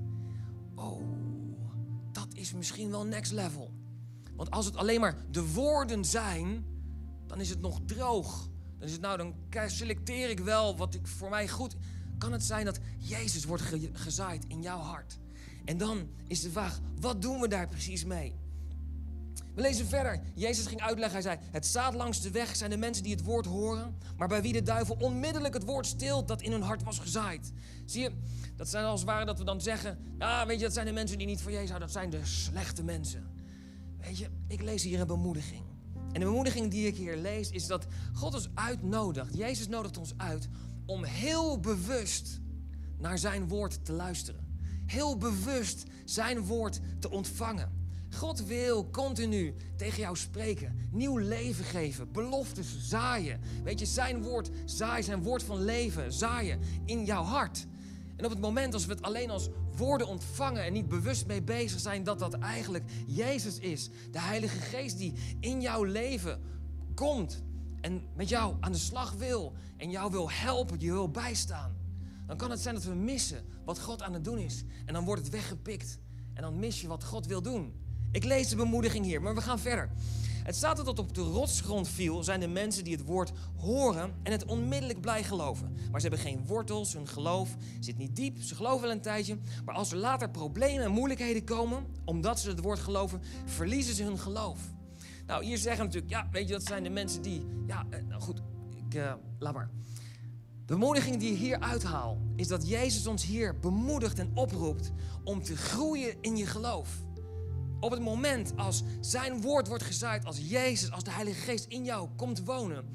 Oh, 0.75 1.01
dat 2.11 2.27
is 2.33 2.53
misschien 2.53 2.89
wel 2.89 3.05
next 3.05 3.31
level. 3.31 3.73
Want 4.35 4.51
als 4.51 4.65
het 4.65 4.75
alleen 4.75 4.99
maar 4.99 5.15
de 5.31 5.51
woorden 5.51 6.05
zijn, 6.05 6.65
dan 7.27 7.39
is 7.39 7.49
het 7.49 7.61
nog 7.61 7.79
droog. 7.85 8.49
Dan 8.77 8.87
is 8.87 8.91
het 8.91 9.01
nou, 9.01 9.17
dan 9.17 9.35
selecteer 9.69 10.29
ik 10.29 10.39
wel 10.39 10.77
wat 10.77 10.93
ik 10.93 11.07
voor 11.07 11.29
mij 11.29 11.47
goed. 11.47 11.75
Kan 12.17 12.31
het 12.31 12.43
zijn 12.43 12.65
dat 12.65 12.79
Jezus 12.97 13.45
wordt 13.45 13.63
gezaaid 13.93 14.45
in 14.47 14.61
jouw 14.61 14.79
hart? 14.79 15.19
En 15.65 15.77
dan 15.77 16.09
is 16.27 16.41
de 16.41 16.51
vraag: 16.51 16.79
wat 16.99 17.21
doen 17.21 17.39
we 17.39 17.47
daar 17.47 17.67
precies 17.67 18.05
mee? 18.05 18.41
We 19.55 19.61
lezen 19.61 19.87
verder. 19.87 20.21
Jezus 20.33 20.65
ging 20.65 20.81
uitleggen. 20.81 21.13
Hij 21.13 21.21
zei: 21.21 21.37
Het 21.51 21.65
zaad 21.65 21.93
langs 21.93 22.21
de 22.21 22.31
weg 22.31 22.55
zijn 22.55 22.69
de 22.69 22.77
mensen 22.77 23.03
die 23.03 23.15
het 23.15 23.23
woord 23.23 23.45
horen, 23.45 23.97
maar 24.17 24.27
bij 24.27 24.41
wie 24.41 24.53
de 24.53 24.63
duivel 24.63 24.97
onmiddellijk 24.99 25.53
het 25.53 25.63
woord 25.63 25.85
stilt 25.85 26.27
dat 26.27 26.41
in 26.41 26.51
hun 26.51 26.61
hart 26.61 26.83
was 26.83 26.99
gezaaid. 26.99 27.51
Zie 27.85 28.01
je, 28.01 28.11
dat 28.55 28.69
zijn 28.69 28.85
als 28.85 28.99
het 28.99 29.09
ware 29.09 29.25
dat 29.25 29.37
we 29.37 29.43
dan 29.43 29.61
zeggen: 29.61 29.97
Nou, 30.17 30.47
weet 30.47 30.57
je, 30.57 30.63
dat 30.63 30.73
zijn 30.73 30.85
de 30.85 30.91
mensen 30.91 31.17
die 31.17 31.27
niet 31.27 31.41
voor 31.41 31.51
Jezus 31.51 31.69
houden, 31.69 31.87
dat 31.87 31.97
zijn 31.97 32.09
de 32.09 32.25
slechte 32.25 32.83
mensen. 32.83 33.31
Weet 33.97 34.17
je, 34.17 34.29
ik 34.47 34.61
lees 34.61 34.83
hier 34.83 34.99
een 34.99 35.07
bemoediging. 35.07 35.63
En 36.11 36.19
de 36.19 36.25
bemoediging 36.25 36.71
die 36.71 36.87
ik 36.87 36.95
hier 36.95 37.17
lees 37.17 37.49
is 37.49 37.67
dat 37.67 37.85
God 38.13 38.33
ons 38.33 38.49
uitnodigt. 38.53 39.37
Jezus 39.37 39.67
nodigt 39.67 39.97
ons 39.97 40.13
uit 40.17 40.47
om 40.85 41.03
heel 41.03 41.59
bewust 41.59 42.39
naar 42.97 43.17
zijn 43.17 43.47
woord 43.47 43.85
te 43.85 43.91
luisteren. 43.91 44.57
Heel 44.85 45.17
bewust 45.17 45.83
zijn 46.05 46.45
woord 46.45 46.79
te 46.99 47.09
ontvangen. 47.09 47.82
God 48.13 48.45
wil 48.45 48.89
continu 48.89 49.55
tegen 49.75 49.99
jou 49.99 50.17
spreken, 50.17 50.87
nieuw 50.91 51.17
leven 51.17 51.65
geven, 51.65 52.11
beloftes 52.11 52.77
zaaien. 52.79 53.39
Weet 53.63 53.79
je, 53.79 53.85
zijn 53.85 54.21
woord 54.21 54.49
zaaien, 54.65 55.03
zijn 55.03 55.23
woord 55.23 55.43
van 55.43 55.63
leven 55.63 56.13
zaaien 56.13 56.59
in 56.85 57.05
jouw 57.05 57.23
hart. 57.23 57.65
En 58.15 58.25
op 58.25 58.31
het 58.31 58.39
moment 58.39 58.73
als 58.73 58.85
we 58.85 58.93
het 58.93 59.01
alleen 59.01 59.29
als 59.29 59.49
woorden 59.75 60.07
ontvangen 60.07 60.63
en 60.63 60.73
niet 60.73 60.87
bewust 60.87 61.27
mee 61.27 61.41
bezig 61.41 61.79
zijn 61.79 62.03
dat 62.03 62.19
dat 62.19 62.33
eigenlijk 62.33 62.83
Jezus 63.07 63.59
is, 63.59 63.89
de 64.11 64.19
Heilige 64.19 64.59
Geest 64.59 64.97
die 64.97 65.13
in 65.39 65.61
jouw 65.61 65.83
leven 65.83 66.41
komt 66.95 67.43
en 67.81 68.03
met 68.15 68.29
jou 68.29 68.55
aan 68.59 68.71
de 68.71 68.77
slag 68.77 69.13
wil 69.13 69.53
en 69.77 69.89
jou 69.89 70.11
wil 70.11 70.31
helpen, 70.31 70.79
je 70.79 70.91
wil 70.91 71.09
bijstaan, 71.09 71.77
dan 72.27 72.37
kan 72.37 72.51
het 72.51 72.59
zijn 72.59 72.75
dat 72.75 72.83
we 72.83 72.93
missen 72.93 73.45
wat 73.65 73.79
God 73.79 74.01
aan 74.01 74.13
het 74.13 74.23
doen 74.23 74.37
is. 74.37 74.63
En 74.85 74.93
dan 74.93 75.05
wordt 75.05 75.21
het 75.21 75.31
weggepikt 75.31 75.99
en 76.33 76.41
dan 76.41 76.59
mis 76.59 76.81
je 76.81 76.87
wat 76.87 77.03
God 77.03 77.25
wil 77.25 77.41
doen. 77.41 77.82
Ik 78.13 78.23
lees 78.23 78.47
de 78.47 78.55
bemoediging 78.55 79.05
hier, 79.05 79.21
maar 79.21 79.35
we 79.35 79.41
gaan 79.41 79.59
verder. 79.59 79.89
Het 80.43 80.55
staat 80.55 80.79
er 80.79 80.85
dat 80.85 80.99
op 80.99 81.13
de 81.13 81.21
rotsgrond 81.21 81.87
viel, 81.87 82.23
zijn 82.23 82.39
de 82.39 82.47
mensen 82.47 82.83
die 82.83 82.95
het 82.95 83.05
woord 83.05 83.31
horen 83.57 84.13
en 84.23 84.31
het 84.31 84.45
onmiddellijk 84.45 85.01
blij 85.01 85.23
geloven. 85.23 85.77
Maar 85.91 86.01
ze 86.01 86.07
hebben 86.07 86.25
geen 86.25 86.45
wortels, 86.45 86.93
hun 86.93 87.07
geloof 87.07 87.55
zit 87.79 87.97
niet 87.97 88.15
diep, 88.15 88.41
ze 88.41 88.55
geloven 88.55 88.81
wel 88.81 88.91
een 88.91 89.01
tijdje. 89.01 89.37
Maar 89.65 89.75
als 89.75 89.91
er 89.91 89.97
later 89.97 90.29
problemen 90.29 90.83
en 90.83 90.91
moeilijkheden 90.91 91.43
komen, 91.43 91.85
omdat 92.05 92.39
ze 92.39 92.49
het 92.49 92.59
woord 92.59 92.79
geloven, 92.79 93.21
verliezen 93.45 93.95
ze 93.95 94.03
hun 94.03 94.19
geloof. 94.19 94.59
Nou, 95.25 95.45
hier 95.45 95.57
zeggen 95.57 95.85
natuurlijk, 95.85 96.11
ja, 96.11 96.27
weet 96.31 96.47
je, 96.47 96.53
dat 96.53 96.63
zijn 96.63 96.83
de 96.83 96.89
mensen 96.89 97.21
die, 97.21 97.45
ja, 97.67 97.85
eh, 97.89 98.03
nou 98.07 98.21
goed, 98.21 98.41
ik, 98.87 98.95
uh, 98.95 99.13
laat 99.39 99.53
maar. 99.53 99.69
De 100.65 100.73
bemoediging 100.73 101.17
die 101.17 101.31
ik 101.31 101.37
hier 101.37 101.59
uithaal, 101.59 102.21
is 102.35 102.47
dat 102.47 102.67
Jezus 102.67 103.07
ons 103.07 103.25
hier 103.25 103.59
bemoedigt 103.59 104.19
en 104.19 104.31
oproept 104.33 104.91
om 105.23 105.43
te 105.43 105.55
groeien 105.57 106.15
in 106.21 106.37
je 106.37 106.45
geloof. 106.45 106.89
Op 107.83 107.91
het 107.91 108.01
moment 108.01 108.53
als 108.57 108.83
zijn 108.99 109.41
woord 109.41 109.67
wordt 109.67 109.83
gezaaid, 109.83 110.25
als 110.25 110.37
Jezus, 110.37 110.91
als 110.91 111.03
de 111.03 111.11
Heilige 111.11 111.41
Geest 111.41 111.65
in 111.65 111.83
jou 111.83 112.09
komt 112.15 112.43
wonen, 112.45 112.85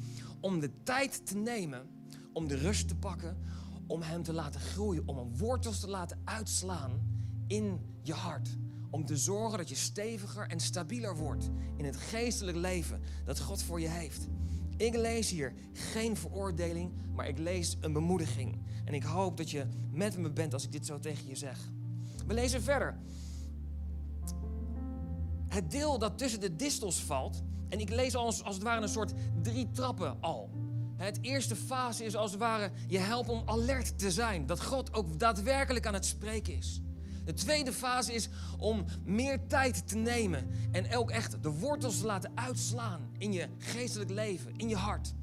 om 0.40 0.60
de 0.60 0.70
tijd 0.82 1.26
te 1.26 1.36
nemen, 1.36 1.88
om 2.32 2.48
de 2.48 2.56
rust 2.56 2.88
te 2.88 2.94
pakken, 2.94 3.36
om 3.86 4.02
hem 4.02 4.22
te 4.22 4.32
laten 4.32 4.60
groeien, 4.60 5.02
om 5.06 5.18
een 5.18 5.36
wortels 5.36 5.80
te 5.80 5.88
laten 5.88 6.20
uitslaan 6.24 6.90
in 7.46 7.80
je 8.02 8.12
hart. 8.12 8.48
Om 8.90 9.04
te 9.06 9.16
zorgen 9.16 9.58
dat 9.58 9.68
je 9.68 9.74
steviger 9.74 10.48
en 10.48 10.60
stabieler 10.60 11.16
wordt 11.16 11.50
in 11.76 11.84
het 11.84 11.96
geestelijk 11.96 12.56
leven 12.56 13.00
dat 13.24 13.40
God 13.40 13.62
voor 13.62 13.80
je 13.80 13.88
heeft. 13.88 14.26
Ik 14.76 14.94
lees 14.94 15.30
hier 15.30 15.54
geen 15.72 16.16
veroordeling, 16.16 16.92
maar 17.14 17.28
ik 17.28 17.38
lees 17.38 17.76
een 17.80 17.92
bemoediging. 17.92 18.58
En 18.84 18.94
ik 18.94 19.02
hoop 19.02 19.36
dat 19.36 19.50
je 19.50 19.66
met 19.90 20.18
me 20.18 20.30
bent 20.30 20.52
als 20.52 20.64
ik 20.64 20.72
dit 20.72 20.86
zo 20.86 20.98
tegen 20.98 21.28
je 21.28 21.36
zeg. 21.36 21.58
We 22.26 22.34
lezen 22.34 22.62
verder 22.62 22.98
het 25.48 25.70
deel 25.70 25.98
dat 25.98 26.18
tussen 26.18 26.40
de 26.40 26.56
distels 26.56 27.00
valt. 27.00 27.42
En 27.68 27.80
ik 27.80 27.90
lees 27.90 28.14
als, 28.14 28.42
als 28.42 28.54
het 28.54 28.64
ware 28.64 28.82
een 28.82 28.88
soort 28.88 29.12
drie 29.42 29.70
trappen 29.70 30.16
al. 30.20 30.50
Het 30.96 31.18
eerste 31.20 31.56
fase 31.56 32.04
is 32.04 32.16
als 32.16 32.30
het 32.30 32.40
ware 32.40 32.70
je 32.86 32.98
helpt 32.98 33.28
om 33.28 33.42
alert 33.44 33.98
te 33.98 34.10
zijn. 34.10 34.46
Dat 34.46 34.62
God 34.62 34.94
ook 34.94 35.18
daadwerkelijk 35.18 35.86
aan 35.86 35.94
het 35.94 36.06
spreken 36.06 36.56
is. 36.56 36.80
De 37.24 37.34
tweede 37.34 37.72
fase 37.72 38.12
is 38.12 38.28
om 38.58 38.84
meer 39.04 39.46
tijd 39.46 39.88
te 39.88 39.96
nemen 39.96 40.50
en 40.72 40.96
ook 40.96 41.10
echt 41.10 41.42
de 41.42 41.50
wortels 41.50 41.98
te 41.98 42.06
laten 42.06 42.30
uitslaan 42.34 43.10
in 43.18 43.32
je 43.32 43.48
geestelijk 43.58 44.10
leven, 44.10 44.56
in 44.56 44.68
je 44.68 44.76
hart. 44.76 45.14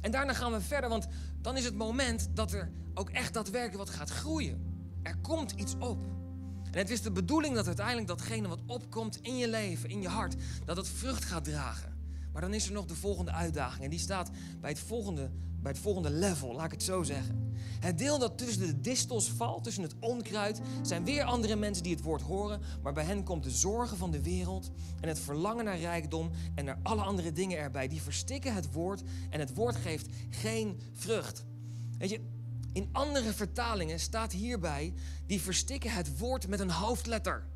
En 0.00 0.10
daarna 0.10 0.32
gaan 0.32 0.52
we 0.52 0.60
verder, 0.60 0.90
want 0.90 1.06
dan 1.40 1.56
is 1.56 1.64
het 1.64 1.74
moment 1.74 2.28
dat 2.34 2.52
er 2.52 2.70
ook 2.94 3.10
echt 3.10 3.34
daadwerkelijk 3.34 3.78
wat 3.78 3.96
gaat 3.96 4.10
groeien. 4.10 4.82
Er 5.02 5.16
komt 5.16 5.50
iets 5.50 5.74
op. 5.78 5.98
En 6.74 6.80
het 6.80 6.90
is 6.90 7.02
de 7.02 7.10
bedoeling 7.12 7.54
dat 7.54 7.66
uiteindelijk 7.66 8.06
datgene 8.06 8.48
wat 8.48 8.60
opkomt 8.66 9.18
in 9.22 9.36
je 9.36 9.48
leven, 9.48 9.90
in 9.90 10.00
je 10.00 10.08
hart, 10.08 10.34
dat 10.64 10.76
het 10.76 10.88
vrucht 10.88 11.24
gaat 11.24 11.44
dragen. 11.44 11.92
Maar 12.32 12.42
dan 12.42 12.54
is 12.54 12.66
er 12.66 12.72
nog 12.72 12.86
de 12.86 12.94
volgende 12.94 13.32
uitdaging. 13.32 13.84
En 13.84 13.90
die 13.90 13.98
staat 13.98 14.30
bij 14.60 14.70
het 14.70 14.78
volgende, 14.78 15.30
bij 15.62 15.72
het 15.72 15.80
volgende 15.80 16.10
level, 16.10 16.54
laat 16.54 16.64
ik 16.64 16.70
het 16.70 16.82
zo 16.82 17.02
zeggen. 17.02 17.52
Het 17.80 17.98
deel 17.98 18.18
dat 18.18 18.38
tussen 18.38 18.66
de 18.66 18.80
distels 18.80 19.30
valt, 19.30 19.64
tussen 19.64 19.82
het 19.82 19.94
onkruid, 20.00 20.60
zijn 20.82 21.04
weer 21.04 21.24
andere 21.24 21.56
mensen 21.56 21.82
die 21.82 21.94
het 21.94 22.04
woord 22.04 22.22
horen. 22.22 22.60
Maar 22.82 22.92
bij 22.92 23.04
hen 23.04 23.24
komt 23.24 23.44
de 23.44 23.50
zorgen 23.50 23.96
van 23.96 24.10
de 24.10 24.22
wereld 24.22 24.70
en 25.00 25.08
het 25.08 25.18
verlangen 25.18 25.64
naar 25.64 25.78
rijkdom 25.78 26.30
en 26.54 26.64
naar 26.64 26.78
alle 26.82 27.02
andere 27.02 27.32
dingen 27.32 27.58
erbij. 27.58 27.88
Die 27.88 28.02
verstikken 28.02 28.54
het 28.54 28.72
woord 28.72 29.02
en 29.30 29.40
het 29.40 29.54
woord 29.54 29.76
geeft 29.76 30.06
geen 30.30 30.80
vrucht. 30.92 31.44
Weet 31.98 32.10
je, 32.10 32.20
in 32.74 32.88
andere 32.92 33.32
vertalingen 33.32 34.00
staat 34.00 34.32
hierbij, 34.32 34.94
die 35.26 35.40
verstikken 35.40 35.90
het 35.90 36.18
woord 36.18 36.48
met 36.48 36.60
een 36.60 36.70
hoofdletter. 36.70 37.46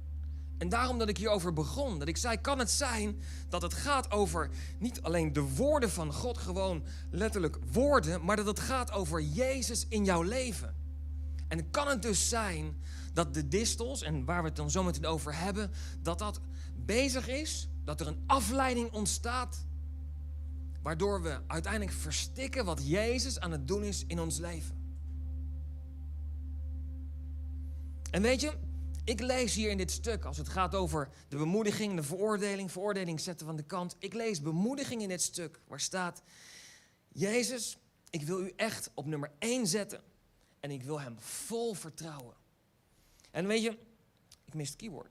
En 0.59 0.69
daarom 0.69 0.99
dat 0.99 1.09
ik 1.09 1.17
hierover 1.17 1.53
begon, 1.53 1.99
dat 1.99 2.09
ik 2.09 2.17
zei, 2.17 2.41
kan 2.41 2.59
het 2.59 2.71
zijn 2.71 3.23
dat 3.49 3.63
het 3.63 3.75
gaat 3.75 4.11
over 4.11 4.51
niet 4.79 5.03
alleen 5.03 5.33
de 5.33 5.41
woorden 5.41 5.91
van 5.91 6.13
God, 6.13 6.39
gewoon 6.39 6.85
letterlijk 7.11 7.59
woorden, 7.73 8.25
maar 8.25 8.37
dat 8.37 8.47
het 8.47 8.61
gaat 8.61 8.93
over 8.93 9.23
Jezus 9.23 9.87
in 9.89 10.05
jouw 10.05 10.23
leven. 10.23 10.75
En 11.49 11.71
kan 11.71 11.89
het 11.89 12.03
dus 12.03 12.29
zijn 12.29 12.77
dat 13.13 13.35
de 13.35 13.49
distels, 13.49 14.03
en 14.03 14.25
waar 14.25 14.43
we 14.43 14.49
het 14.49 14.57
dan 14.57 14.71
zo 14.71 14.83
meteen 14.83 15.07
over 15.07 15.37
hebben, 15.37 15.71
dat 16.03 16.19
dat 16.19 16.41
bezig 16.77 17.29
is, 17.29 17.69
dat 17.85 18.01
er 18.01 18.07
een 18.07 18.23
afleiding 18.27 18.93
ontstaat, 18.93 19.67
waardoor 20.83 21.23
we 21.23 21.41
uiteindelijk 21.47 21.93
verstikken 21.93 22.65
wat 22.65 22.89
Jezus 22.89 23.41
aan 23.41 23.53
het 23.53 23.69
doen 23.69 23.85
is 23.85 24.05
in 24.07 24.21
ons 24.21 24.39
leven. 24.39 24.78
En 28.11 28.23
weet 28.23 28.41
je, 28.41 28.53
ik 29.05 29.21
lees 29.21 29.55
hier 29.55 29.71
in 29.71 29.77
dit 29.77 29.91
stuk, 29.91 30.25
als 30.25 30.37
het 30.37 30.49
gaat 30.49 30.75
over 30.75 31.09
de 31.29 31.37
bemoediging, 31.37 31.97
de 31.97 32.03
veroordeling, 32.03 32.73
veroordeling 32.73 33.21
zetten 33.21 33.47
van 33.47 33.57
de 33.57 33.63
kant. 33.63 33.97
Ik 33.99 34.15
lees 34.15 34.41
bemoediging 34.41 35.03
in 35.03 35.09
dit 35.09 35.23
stuk 35.23 35.61
waar 35.67 35.81
staat, 35.81 36.23
Jezus, 37.09 37.79
ik 38.11 38.23
wil 38.23 38.41
u 38.41 38.53
echt 38.57 38.91
op 38.95 39.07
nummer 39.07 39.31
1 39.39 39.67
zetten 39.67 40.03
en 40.61 40.71
ik 40.71 40.83
wil 40.83 41.01
hem 41.01 41.21
vol 41.21 41.75
vertrouwen. 41.75 42.35
En 43.31 43.47
weet 43.47 43.63
je, 43.63 43.79
ik 44.45 44.55
mis 44.55 44.69
het 44.69 44.77
keyboard. 44.77 45.11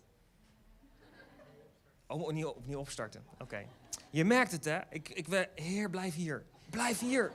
Oh, 2.08 2.22
opnieuw, 2.22 2.50
opnieuw 2.50 2.80
opstarten. 2.80 3.26
Oké. 3.40 3.66
Je 4.10 4.26
merkt 4.26 4.52
het, 4.52 4.66
hè? 4.66 4.80
Ik, 4.90 5.10
ik, 5.10 5.50
heer, 5.56 5.90
blijf 5.90 6.16
hier. 6.16 6.46
Blijf 6.70 7.00
hier. 7.00 7.32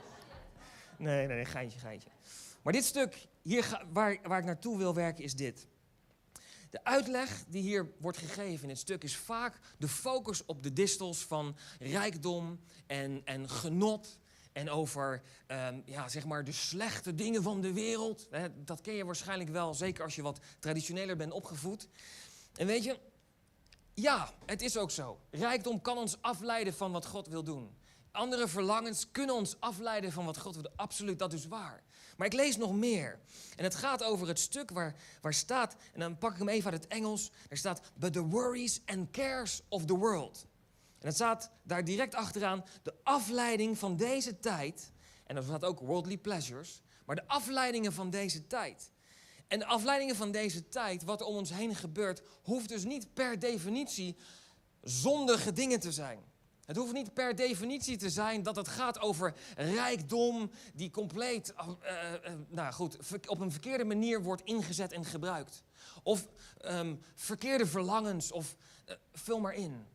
Nee, 0.97 1.27
nee, 1.27 1.35
nee, 1.35 1.45
geintje, 1.45 1.79
geintje. 1.79 2.09
Maar 2.61 2.73
dit 2.73 2.83
stuk, 2.83 3.27
hier 3.43 3.85
waar, 3.91 4.17
waar 4.23 4.39
ik 4.39 4.45
naartoe 4.45 4.77
wil 4.77 4.93
werken, 4.93 5.23
is 5.23 5.35
dit. 5.35 5.67
De 6.69 6.83
uitleg 6.83 7.43
die 7.47 7.61
hier 7.61 7.91
wordt 7.99 8.17
gegeven 8.17 8.63
in 8.63 8.69
het 8.69 8.79
stuk 8.79 9.03
is 9.03 9.15
vaak 9.15 9.59
de 9.77 9.87
focus 9.87 10.45
op 10.45 10.63
de 10.63 10.73
distels 10.73 11.25
van 11.25 11.55
rijkdom 11.79 12.59
en, 12.87 13.21
en 13.25 13.49
genot. 13.49 14.17
En 14.51 14.69
over 14.69 15.21
ehm, 15.47 15.81
ja, 15.85 16.07
zeg 16.07 16.25
maar 16.25 16.43
de 16.43 16.51
slechte 16.51 17.15
dingen 17.15 17.43
van 17.43 17.61
de 17.61 17.73
wereld. 17.73 18.27
Dat 18.55 18.81
ken 18.81 18.93
je 18.93 19.05
waarschijnlijk 19.05 19.49
wel, 19.49 19.73
zeker 19.73 20.03
als 20.03 20.15
je 20.15 20.21
wat 20.21 20.39
traditioneler 20.59 21.15
bent 21.15 21.31
opgevoed. 21.31 21.87
En 22.55 22.67
weet 22.67 22.83
je, 22.83 22.99
ja, 23.93 24.33
het 24.45 24.61
is 24.61 24.77
ook 24.77 24.91
zo. 24.91 25.19
Rijkdom 25.31 25.81
kan 25.81 25.97
ons 25.97 26.21
afleiden 26.21 26.73
van 26.73 26.91
wat 26.91 27.05
God 27.05 27.27
wil 27.27 27.43
doen. 27.43 27.75
Andere 28.11 28.47
verlangens 28.47 29.11
kunnen 29.11 29.35
ons 29.35 29.59
afleiden 29.59 30.11
van 30.11 30.25
wat 30.25 30.37
God 30.37 30.55
wil. 30.55 30.71
Absoluut, 30.75 31.19
dat 31.19 31.33
is 31.33 31.47
waar. 31.47 31.83
Maar 32.17 32.27
ik 32.27 32.33
lees 32.33 32.57
nog 32.57 32.75
meer. 32.75 33.19
En 33.55 33.63
het 33.63 33.75
gaat 33.75 34.03
over 34.03 34.27
het 34.27 34.39
stuk 34.39 34.71
waar, 34.71 34.95
waar 35.21 35.33
staat, 35.33 35.75
en 35.93 35.99
dan 35.99 36.17
pak 36.17 36.31
ik 36.31 36.37
hem 36.37 36.49
even 36.49 36.71
uit 36.71 36.83
het 36.83 36.91
Engels. 36.91 37.31
Er 37.49 37.57
staat, 37.57 37.81
but 37.95 38.13
the 38.13 38.21
worries 38.21 38.81
and 38.85 39.11
cares 39.11 39.61
of 39.69 39.85
the 39.85 39.97
world. 39.97 40.45
En 40.99 41.07
het 41.07 41.15
staat 41.15 41.51
daar 41.63 41.83
direct 41.83 42.15
achteraan, 42.15 42.65
de 42.83 42.93
afleiding 43.03 43.77
van 43.77 43.97
deze 43.97 44.39
tijd. 44.39 44.91
En 45.25 45.35
er 45.35 45.43
staat 45.43 45.65
ook 45.65 45.79
worldly 45.79 46.17
pleasures. 46.17 46.81
Maar 47.05 47.15
de 47.15 47.27
afleidingen 47.27 47.93
van 47.93 48.09
deze 48.09 48.47
tijd. 48.47 48.91
En 49.47 49.59
de 49.59 49.65
afleidingen 49.65 50.15
van 50.15 50.31
deze 50.31 50.69
tijd, 50.69 51.03
wat 51.03 51.21
er 51.21 51.27
om 51.27 51.35
ons 51.35 51.49
heen 51.49 51.75
gebeurt, 51.75 52.21
hoeft 52.43 52.69
dus 52.69 52.83
niet 52.83 53.13
per 53.13 53.39
definitie 53.39 54.17
zondige 54.81 55.53
dingen 55.53 55.79
te 55.79 55.91
zijn. 55.91 56.32
Het 56.65 56.77
hoeft 56.77 56.93
niet 56.93 57.13
per 57.13 57.35
definitie 57.35 57.97
te 57.97 58.09
zijn 58.09 58.43
dat 58.43 58.55
het 58.55 58.67
gaat 58.67 58.99
over 58.99 59.33
rijkdom 59.55 60.51
die 60.73 60.91
compleet 60.91 61.53
uh, 61.57 61.67
uh, 61.67 62.31
nou 62.47 62.73
goed, 62.73 62.97
op 63.27 63.39
een 63.39 63.51
verkeerde 63.51 63.83
manier 63.83 64.21
wordt 64.21 64.41
ingezet 64.43 64.91
en 64.91 65.05
gebruikt. 65.05 65.63
Of 66.03 66.27
um, 66.65 67.01
verkeerde 67.15 67.65
verlangens, 67.65 68.31
of 68.31 68.55
uh, 68.89 68.95
vul 69.13 69.39
maar 69.39 69.53
in. 69.53 69.85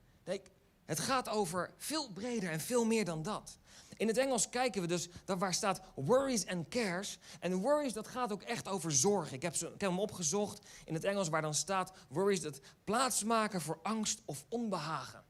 Het 0.85 1.01
gaat 1.01 1.29
over 1.29 1.71
veel 1.77 2.11
breder 2.11 2.51
en 2.51 2.61
veel 2.61 2.85
meer 2.85 3.05
dan 3.05 3.23
dat. 3.23 3.59
In 3.97 4.09
het 4.09 4.17
Engels 4.17 4.49
kijken 4.49 4.81
we 4.81 4.89
dus 4.89 5.09
daar 5.25 5.39
waar 5.39 5.55
staat 5.55 5.81
worries 5.95 6.47
and 6.47 6.69
cares. 6.69 7.19
En 7.41 7.55
worries, 7.55 7.93
dat 7.93 8.09
gaat 8.09 8.33
ook 8.33 8.43
echt 8.43 8.69
over 8.69 8.93
zorgen. 8.93 9.35
Ik 9.35 9.43
heb, 9.43 9.55
ik 9.55 9.61
heb 9.61 9.81
hem 9.81 10.01
opgezocht 10.01 10.69
in 10.85 10.95
het 10.95 11.05
Engels 11.05 11.29
waar 11.29 11.43
dan 11.43 11.55
staat 11.55 11.93
worries, 12.09 12.41
dat 12.41 12.61
plaatsmaken 12.85 13.61
voor 13.61 13.79
angst 13.83 14.21
of 14.25 14.45
onbehagen. 14.49 15.25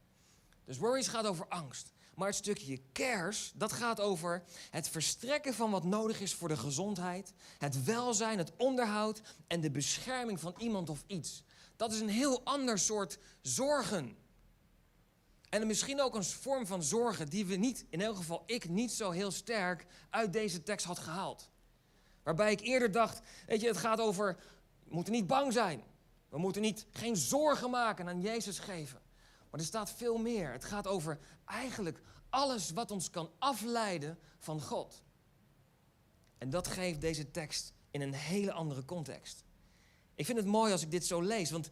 Dus 0.69 0.79
worries 0.79 1.09
gaat 1.09 1.27
over 1.27 1.49
angst. 1.49 1.93
Maar 2.15 2.27
het 2.27 2.37
stukje 2.37 2.81
cares, 2.93 3.53
dat 3.55 3.73
gaat 3.73 4.01
over 4.01 4.43
het 4.71 4.89
verstrekken 4.89 5.55
van 5.55 5.71
wat 5.71 5.85
nodig 5.85 6.21
is 6.21 6.35
voor 6.35 6.49
de 6.49 6.57
gezondheid, 6.57 7.33
het 7.59 7.85
welzijn, 7.85 8.39
het 8.39 8.53
onderhoud 8.57 9.21
en 9.47 9.61
de 9.61 9.71
bescherming 9.71 10.41
van 10.41 10.55
iemand 10.59 10.91
of 10.91 11.05
iets. 11.07 11.43
Dat 11.77 11.93
is 11.93 12.01
een 12.01 12.09
heel 12.09 12.41
ander 12.45 12.79
soort 12.79 13.19
zorgen. 13.43 14.17
En 15.49 15.67
misschien 15.67 16.01
ook 16.01 16.15
een 16.15 16.25
vorm 16.25 16.67
van 16.67 16.83
zorgen 16.83 17.29
die 17.29 17.47
we 17.47 17.57
niet, 17.57 17.85
in 17.91 18.01
elk 18.01 18.17
geval 18.17 18.43
ik, 18.47 18.69
niet 18.69 18.93
zo 18.93 19.11
heel 19.11 19.31
sterk 19.31 19.87
uit 20.11 20.33
deze 20.33 20.63
tekst 20.63 20.87
had 20.87 20.99
gehaald. 20.99 21.51
Waarbij 22.23 22.53
ik 22.53 22.61
eerder 22.61 22.93
dacht, 22.93 23.21
weet 23.47 23.61
je, 23.61 23.67
het 23.67 23.77
gaat 23.77 24.01
over, 24.01 24.37
we 24.85 24.95
moeten 24.95 25.13
niet 25.13 25.27
bang 25.27 25.53
zijn. 25.53 25.83
We 26.29 26.39
moeten 26.39 26.63
niet, 26.63 26.87
geen 26.91 27.17
zorgen 27.17 27.71
maken 27.71 28.09
aan 28.09 28.21
Jezus 28.21 28.59
geven. 28.59 29.07
Maar 29.50 29.61
er 29.61 29.67
staat 29.67 29.90
veel 29.90 30.19
meer. 30.19 30.52
Het 30.52 30.64
gaat 30.64 30.87
over 30.87 31.19
eigenlijk 31.45 32.00
alles 32.31 32.71
wat 32.71 32.90
ons 32.90 33.11
kan 33.11 33.31
afleiden 33.38 34.19
van 34.38 34.61
God. 34.61 35.02
En 36.38 36.50
dat 36.50 36.67
geeft 36.67 37.00
deze 37.00 37.31
tekst 37.31 37.73
in 37.90 38.00
een 38.00 38.14
hele 38.14 38.52
andere 38.52 38.85
context. 38.85 39.45
Ik 40.14 40.26
vind 40.26 40.38
het 40.38 40.47
mooi 40.47 40.73
als 40.73 40.83
ik 40.83 40.90
dit 40.90 41.07
zo 41.07 41.21
lees, 41.21 41.50
want 41.50 41.71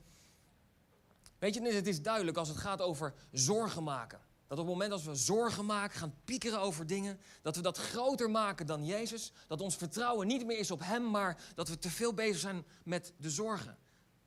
weet 1.38 1.54
je, 1.54 1.62
het 1.62 1.86
is 1.86 2.02
duidelijk 2.02 2.36
als 2.36 2.48
het 2.48 2.56
gaat 2.56 2.80
over 2.80 3.14
zorgen 3.32 3.82
maken. 3.82 4.20
Dat 4.46 4.58
op 4.58 4.64
het 4.64 4.72
moment 4.72 4.92
als 4.92 5.04
we 5.04 5.14
zorgen 5.14 5.66
maken, 5.66 5.98
gaan 5.98 6.14
piekeren 6.24 6.60
over 6.60 6.86
dingen, 6.86 7.20
dat 7.42 7.56
we 7.56 7.62
dat 7.62 7.78
groter 7.78 8.30
maken 8.30 8.66
dan 8.66 8.84
Jezus. 8.84 9.32
Dat 9.46 9.60
ons 9.60 9.76
vertrouwen 9.76 10.26
niet 10.26 10.46
meer 10.46 10.58
is 10.58 10.70
op 10.70 10.80
Hem, 10.82 11.10
maar 11.10 11.42
dat 11.54 11.68
we 11.68 11.78
te 11.78 11.90
veel 11.90 12.14
bezig 12.14 12.38
zijn 12.38 12.64
met 12.84 13.12
de 13.18 13.30
zorgen. 13.30 13.78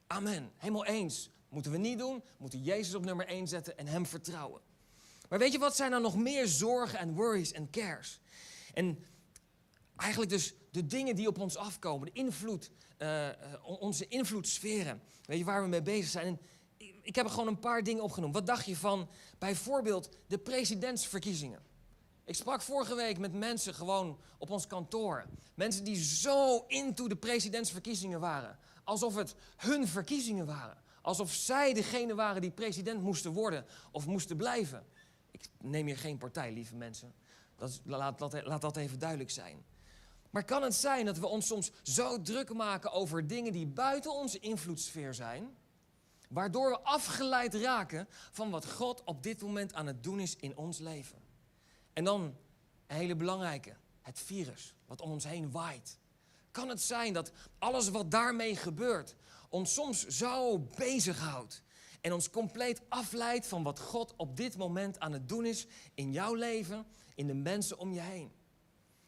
Amen. 0.07 0.51
Helemaal 0.55 0.85
eens. 0.85 1.29
Moeten 1.49 1.71
we 1.71 1.77
niet 1.77 1.97
doen. 1.97 2.23
Moeten 2.37 2.63
Jezus 2.63 2.95
op 2.95 3.05
nummer 3.05 3.27
1 3.27 3.47
zetten 3.47 3.77
en 3.77 3.87
Hem 3.87 4.05
vertrouwen. 4.05 4.61
Maar 5.29 5.39
weet 5.39 5.51
je 5.51 5.59
wat 5.59 5.75
zijn 5.75 5.91
er 5.91 6.01
nog 6.01 6.15
meer 6.15 6.47
zorgen 6.47 6.99
en 6.99 7.13
worries 7.13 7.51
en 7.51 7.69
cares? 7.69 8.19
En 8.73 9.05
eigenlijk 9.95 10.31
dus 10.31 10.53
de 10.71 10.85
dingen 10.85 11.15
die 11.15 11.27
op 11.27 11.39
ons 11.39 11.55
afkomen, 11.55 12.05
de 12.13 12.19
invloed, 12.19 12.71
uh, 12.99 13.27
onze 13.61 14.07
invloedssferen. 14.07 15.01
Weet 15.25 15.37
je 15.37 15.43
waar 15.43 15.61
we 15.61 15.67
mee 15.67 15.81
bezig 15.81 16.09
zijn? 16.09 16.39
Ik 17.01 17.15
heb 17.15 17.25
er 17.25 17.31
gewoon 17.31 17.47
een 17.47 17.59
paar 17.59 17.83
dingen 17.83 18.03
opgenoemd. 18.03 18.33
Wat 18.33 18.45
dacht 18.45 18.65
je 18.65 18.75
van 18.75 19.09
bijvoorbeeld 19.37 20.09
de 20.27 20.37
presidentsverkiezingen? 20.37 21.61
Ik 22.25 22.35
sprak 22.35 22.61
vorige 22.61 22.95
week 22.95 23.17
met 23.17 23.33
mensen 23.33 23.73
gewoon 23.73 24.19
op 24.37 24.49
ons 24.49 24.67
kantoor. 24.67 25.25
Mensen 25.55 25.83
die 25.83 26.03
zo 26.03 26.63
into 26.67 27.07
de 27.07 27.15
presidentsverkiezingen 27.15 28.19
waren. 28.19 28.59
Alsof 28.83 29.15
het 29.15 29.35
hun 29.55 29.87
verkiezingen 29.87 30.45
waren. 30.45 30.77
Alsof 31.01 31.33
zij 31.33 31.73
degene 31.73 32.15
waren 32.15 32.41
die 32.41 32.51
president 32.51 33.01
moesten 33.01 33.31
worden 33.31 33.65
of 33.91 34.05
moesten 34.05 34.37
blijven. 34.37 34.85
Ik 35.31 35.49
neem 35.61 35.85
hier 35.85 35.97
geen 35.97 36.17
partij, 36.17 36.51
lieve 36.51 36.75
mensen. 36.75 37.13
Dat 37.55 37.81
laat, 37.83 38.19
laat, 38.19 38.45
laat 38.45 38.61
dat 38.61 38.77
even 38.77 38.99
duidelijk 38.99 39.29
zijn. 39.31 39.63
Maar 40.29 40.45
kan 40.45 40.63
het 40.63 40.75
zijn 40.75 41.05
dat 41.05 41.17
we 41.17 41.27
ons 41.27 41.47
soms 41.47 41.71
zo 41.83 42.21
druk 42.21 42.53
maken 42.53 42.91
over 42.91 43.27
dingen 43.27 43.51
die 43.51 43.67
buiten 43.67 44.13
onze 44.13 44.39
invloedssfeer 44.39 45.13
zijn, 45.13 45.57
waardoor 46.29 46.69
we 46.69 46.79
afgeleid 46.79 47.53
raken 47.53 48.07
van 48.31 48.49
wat 48.49 48.71
God 48.71 49.03
op 49.03 49.23
dit 49.23 49.41
moment 49.41 49.73
aan 49.73 49.87
het 49.87 50.03
doen 50.03 50.19
is 50.19 50.35
in 50.35 50.57
ons 50.57 50.77
leven? 50.77 51.19
En 51.93 52.03
dan 52.03 52.21
een 52.87 52.95
hele 52.95 53.15
belangrijke, 53.15 53.75
het 54.01 54.19
virus 54.19 54.75
wat 54.85 55.01
om 55.01 55.11
ons 55.11 55.23
heen 55.23 55.51
waait. 55.51 55.99
Kan 56.51 56.69
het 56.69 56.81
zijn 56.81 57.13
dat 57.13 57.31
alles 57.59 57.89
wat 57.89 58.11
daarmee 58.11 58.55
gebeurt 58.55 59.15
ons 59.49 59.73
soms 59.73 60.07
zo 60.07 60.59
bezighoudt 60.59 61.63
en 62.01 62.13
ons 62.13 62.29
compleet 62.29 62.81
afleidt 62.89 63.47
van 63.47 63.63
wat 63.63 63.79
God 63.79 64.13
op 64.15 64.37
dit 64.37 64.57
moment 64.57 64.99
aan 64.99 65.13
het 65.13 65.29
doen 65.29 65.45
is 65.45 65.67
in 65.93 66.11
jouw 66.11 66.33
leven, 66.33 66.85
in 67.15 67.27
de 67.27 67.33
mensen 67.33 67.77
om 67.77 67.93
je 67.93 68.01
heen? 68.01 68.31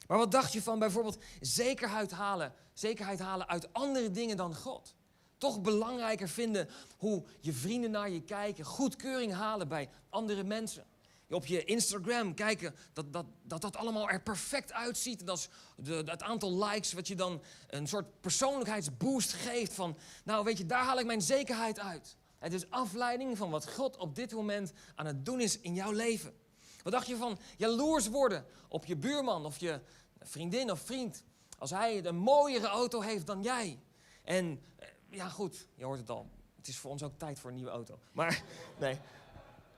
Maar 0.08 0.18
wat 0.18 0.32
dacht 0.32 0.54
je 0.54 0.62
van 0.62 0.80
bijvoorbeeld 0.80 1.24
zekerheid 1.42 2.12
halen, 2.12 2.54
zekerheid 2.74 3.20
halen 3.20 3.48
uit 3.48 3.74
andere 3.74 4.12
dingen 4.12 4.38
dan 4.38 4.56
God? 4.56 4.96
Toch 5.38 5.62
belangrijker 5.62 6.30
vinden 6.30 6.70
hoe 6.98 7.24
je 7.40 7.54
vrienden 7.54 7.92
naar 7.92 8.10
je 8.10 8.22
kijken, 8.22 8.66
goedkeuring 8.66 9.34
halen 9.34 9.68
bij 9.68 9.90
andere 10.10 10.44
mensen 10.44 10.86
op 11.34 11.46
je 11.46 11.64
Instagram 11.64 12.34
kijken 12.34 12.76
dat 12.94 13.14
dat, 13.14 13.26
dat 13.44 13.62
dat 13.62 13.76
allemaal 13.76 14.10
er 14.10 14.22
perfect 14.22 14.74
uitziet. 14.74 15.20
En 15.20 15.26
dat 15.26 15.38
is 15.38 15.50
de, 15.76 15.94
het 16.06 16.24
aantal 16.24 16.66
likes 16.66 16.94
wat 16.94 17.08
je 17.08 17.16
dan 17.16 17.42
een 17.68 17.88
soort 17.88 18.22
persoonlijkheidsboost 18.22 19.34
geeft 19.34 19.74
van... 19.74 19.98
nou 20.24 20.44
weet 20.44 20.58
je, 20.58 20.66
daar 20.66 20.84
haal 20.84 21.00
ik 21.00 21.06
mijn 21.06 21.22
zekerheid 21.22 21.80
uit. 21.80 22.16
Het 22.40 22.54
is 22.54 22.70
afleiding 22.70 23.38
van 23.38 23.50
wat 23.50 23.72
God 23.72 23.98
op 23.98 24.16
dit 24.16 24.32
moment 24.32 24.72
aan 24.96 25.06
het 25.06 25.26
doen 25.26 25.42
is 25.42 25.60
in 25.60 25.74
jouw 25.74 25.92
leven. 25.92 26.34
Wat 26.84 26.94
dacht 26.94 27.08
je 27.08 27.16
van 27.16 27.40
jaloers 27.58 28.08
worden 28.08 28.46
op 28.68 28.86
je 28.86 28.96
buurman 28.96 29.46
of 29.46 29.58
je 29.58 29.82
vriendin 30.20 30.72
of 30.72 30.80
vriend... 30.80 31.24
als 31.58 31.70
hij 31.70 32.06
een 32.06 32.16
mooiere 32.16 32.68
auto 32.68 33.02
heeft 33.02 33.28
dan 33.28 33.44
jij? 33.44 33.80
En 34.24 34.62
eh, 34.78 34.88
ja 35.10 35.30
goed, 35.30 35.68
je 35.76 35.86
hoort 35.86 36.00
het 36.00 36.10
al. 36.10 36.30
Het 36.58 36.68
is 36.68 36.78
voor 36.78 36.92
ons 36.92 37.04
ook 37.04 37.18
tijd 37.18 37.40
voor 37.40 37.50
een 37.50 37.56
nieuwe 37.56 37.72
auto. 37.72 38.00
Maar 38.12 38.44
nee... 38.80 39.00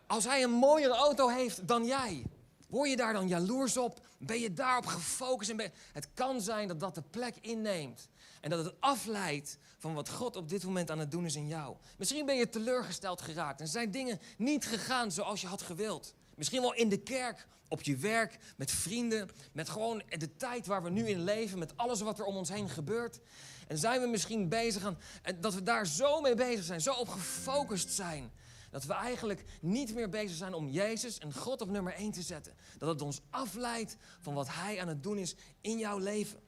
Als 0.07 0.23
hij 0.23 0.43
een 0.43 0.51
mooiere 0.51 0.93
auto 0.93 1.27
heeft 1.27 1.67
dan 1.67 1.85
jij, 1.85 2.23
word 2.69 2.89
je 2.89 2.95
daar 2.95 3.13
dan 3.13 3.27
jaloers 3.27 3.77
op? 3.77 3.99
Ben 4.17 4.39
je 4.39 4.53
daarop 4.53 4.85
gefocust? 4.85 5.49
En 5.49 5.71
Het 5.93 6.07
kan 6.13 6.41
zijn 6.41 6.67
dat 6.67 6.79
dat 6.79 6.95
de 6.95 7.01
plek 7.01 7.35
inneemt. 7.41 8.07
En 8.41 8.49
dat 8.49 8.65
het 8.65 8.73
afleidt 8.79 9.57
van 9.77 9.93
wat 9.93 10.09
God 10.09 10.35
op 10.35 10.49
dit 10.49 10.63
moment 10.63 10.91
aan 10.91 10.99
het 10.99 11.11
doen 11.11 11.25
is 11.25 11.35
in 11.35 11.47
jou. 11.47 11.75
Misschien 11.97 12.25
ben 12.25 12.35
je 12.35 12.49
teleurgesteld 12.49 13.21
geraakt 13.21 13.59
en 13.59 13.67
zijn 13.67 13.91
dingen 13.91 14.19
niet 14.37 14.65
gegaan 14.65 15.11
zoals 15.11 15.41
je 15.41 15.47
had 15.47 15.61
gewild. 15.61 16.13
Misschien 16.35 16.61
wel 16.61 16.73
in 16.73 16.89
de 16.89 16.97
kerk, 16.97 17.47
op 17.67 17.81
je 17.81 17.95
werk, 17.95 18.37
met 18.57 18.71
vrienden, 18.71 19.29
met 19.51 19.69
gewoon 19.69 20.03
de 20.07 20.35
tijd 20.35 20.65
waar 20.65 20.83
we 20.83 20.89
nu 20.89 21.07
in 21.07 21.23
leven, 21.23 21.59
met 21.59 21.77
alles 21.77 22.01
wat 22.01 22.19
er 22.19 22.25
om 22.25 22.35
ons 22.35 22.49
heen 22.49 22.69
gebeurt. 22.69 23.19
En 23.67 23.77
zijn 23.77 24.01
we 24.01 24.07
misschien 24.07 24.49
bezig 24.49 24.83
aan, 24.83 24.97
dat 25.39 25.53
we 25.53 25.63
daar 25.63 25.87
zo 25.87 26.21
mee 26.21 26.35
bezig 26.35 26.63
zijn, 26.63 26.81
zo 26.81 26.93
op 26.93 27.07
gefocust 27.09 27.91
zijn, 27.91 28.31
dat 28.73 28.85
we 28.85 28.93
eigenlijk 28.93 29.43
niet 29.61 29.93
meer 29.93 30.09
bezig 30.09 30.37
zijn 30.37 30.53
om 30.53 30.69
Jezus 30.69 31.17
en 31.19 31.33
God 31.33 31.61
op 31.61 31.69
nummer 31.69 31.93
1 31.93 32.11
te 32.11 32.21
zetten. 32.21 32.53
Dat 32.77 32.89
het 32.89 33.01
ons 33.01 33.21
afleidt 33.29 33.97
van 34.19 34.33
wat 34.33 34.47
Hij 34.49 34.81
aan 34.81 34.87
het 34.87 35.03
doen 35.03 35.17
is 35.17 35.35
in 35.61 35.77
jouw 35.77 35.97
leven. 35.97 36.39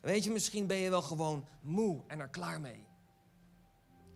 Weet 0.00 0.24
je, 0.24 0.30
misschien 0.30 0.66
ben 0.66 0.76
je 0.76 0.90
wel 0.90 1.02
gewoon 1.02 1.46
moe 1.60 2.02
en 2.06 2.20
er 2.20 2.28
klaar 2.28 2.60
mee. 2.60 2.86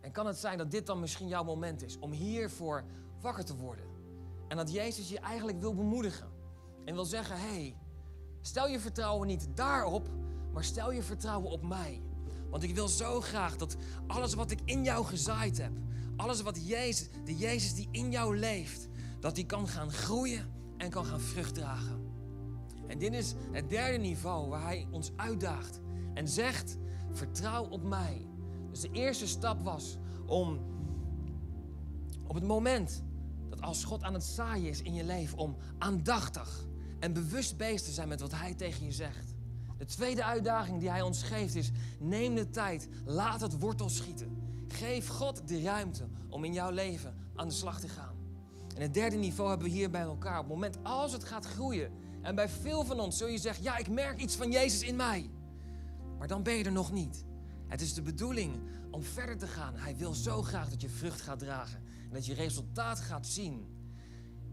En 0.00 0.12
kan 0.12 0.26
het 0.26 0.38
zijn 0.38 0.59
dat 0.59 0.70
dit 0.70 0.87
dan 0.87 1.00
misschien 1.00 1.28
jouw 1.28 1.44
moment 1.44 1.83
is 1.83 1.98
om 1.98 2.12
hiervoor 2.12 2.85
wakker 3.20 3.44
te 3.44 3.56
worden. 3.56 3.85
En 4.48 4.56
dat 4.56 4.72
Jezus 4.72 5.09
je 5.09 5.18
eigenlijk 5.18 5.61
wil 5.61 5.74
bemoedigen. 5.74 6.30
En 6.85 6.94
wil 6.94 7.04
zeggen, 7.04 7.40
hé, 7.40 7.46
hey, 7.46 7.76
stel 8.40 8.68
je 8.68 8.80
vertrouwen 8.80 9.26
niet 9.26 9.48
daarop, 9.54 10.09
maar 10.52 10.64
stel 10.64 10.92
je 10.92 11.02
vertrouwen 11.02 11.50
op 11.50 11.62
mij. 11.62 12.02
Want 12.50 12.62
ik 12.62 12.74
wil 12.74 12.88
zo 12.88 13.20
graag 13.20 13.56
dat 13.56 13.76
alles 14.06 14.35
wat 14.35 14.50
ik 14.50 14.61
in 14.64 14.85
jou 14.85 15.04
gezaaid 15.04 15.59
heb, 15.59 15.72
alles 16.20 16.42
wat 16.42 16.66
Jezus, 16.66 17.09
de 17.24 17.37
Jezus 17.37 17.74
die 17.74 17.88
in 17.90 18.11
jou 18.11 18.38
leeft, 18.38 18.88
dat 19.20 19.35
die 19.35 19.46
kan 19.46 19.68
gaan 19.68 19.92
groeien 19.92 20.52
en 20.76 20.90
kan 20.90 21.04
gaan 21.04 21.20
vrucht 21.20 21.54
dragen. 21.54 22.09
En 22.87 22.98
dit 22.98 23.12
is 23.12 23.35
het 23.52 23.70
derde 23.70 23.98
niveau 23.98 24.48
waar 24.48 24.62
hij 24.62 24.87
ons 24.90 25.11
uitdaagt 25.16 25.80
en 26.14 26.28
zegt: 26.28 26.76
vertrouw 27.12 27.64
op 27.64 27.83
mij. 27.83 28.26
Dus 28.70 28.80
de 28.80 28.90
eerste 28.92 29.26
stap 29.26 29.62
was 29.62 29.98
om 30.26 30.61
op 32.26 32.35
het 32.35 32.44
moment 32.44 33.02
dat 33.48 33.62
als 33.62 33.85
God 33.85 34.02
aan 34.02 34.14
het 34.14 34.24
zaaien 34.24 34.68
is 34.68 34.83
in 34.83 34.94
je 34.94 35.04
leven, 35.04 35.38
om 35.38 35.56
aandachtig 35.78 36.66
en 36.98 37.12
bewust 37.12 37.56
bezig 37.56 37.83
te 37.83 37.92
zijn 37.92 38.09
met 38.09 38.20
wat 38.20 38.33
hij 38.33 38.54
tegen 38.54 38.85
je 38.85 38.92
zegt. 38.92 39.35
De 39.78 39.85
tweede 39.85 40.24
uitdaging 40.24 40.80
die 40.80 40.90
hij 40.90 41.02
ons 41.02 41.22
geeft 41.22 41.54
is: 41.54 41.70
neem 41.98 42.35
de 42.35 42.50
tijd, 42.50 42.88
laat 43.04 43.40
het 43.40 43.59
wortel 43.59 43.88
schieten. 43.88 44.39
Geef 44.72 45.09
God 45.09 45.48
de 45.48 45.62
ruimte 45.62 46.09
om 46.28 46.44
in 46.44 46.52
jouw 46.52 46.70
leven 46.70 47.14
aan 47.35 47.48
de 47.48 47.54
slag 47.54 47.80
te 47.80 47.88
gaan. 47.88 48.14
En 48.76 48.83
het 48.83 48.94
derde 48.94 49.16
niveau 49.16 49.48
hebben 49.48 49.68
we 49.68 49.72
hier 49.72 49.90
bij 49.90 50.00
elkaar. 50.00 50.38
Op 50.38 50.44
het 50.44 50.54
moment 50.54 50.78
als 50.83 51.12
het 51.12 51.24
gaat 51.24 51.46
groeien, 51.46 51.92
en 52.22 52.35
bij 52.35 52.48
veel 52.48 52.85
van 52.85 53.00
ons 53.00 53.16
zul 53.16 53.28
je 53.28 53.38
zeggen: 53.38 53.62
Ja, 53.62 53.76
ik 53.76 53.88
merk 53.88 54.20
iets 54.20 54.37
van 54.37 54.50
Jezus 54.50 54.83
in 54.83 54.96
mij. 54.96 55.30
Maar 56.18 56.28
dan 56.28 56.42
ben 56.42 56.54
je 56.54 56.64
er 56.64 56.72
nog 56.72 56.92
niet. 56.92 57.24
Het 57.66 57.80
is 57.80 57.94
de 57.94 58.02
bedoeling 58.02 58.54
om 58.90 59.02
verder 59.02 59.38
te 59.38 59.46
gaan. 59.46 59.74
Hij 59.76 59.96
wil 59.96 60.14
zo 60.14 60.42
graag 60.42 60.70
dat 60.70 60.80
je 60.80 60.88
vrucht 60.88 61.20
gaat 61.20 61.38
dragen. 61.38 61.83
En 62.02 62.12
dat 62.12 62.26
je 62.26 62.35
resultaat 62.35 63.00
gaat 63.00 63.26
zien 63.26 63.66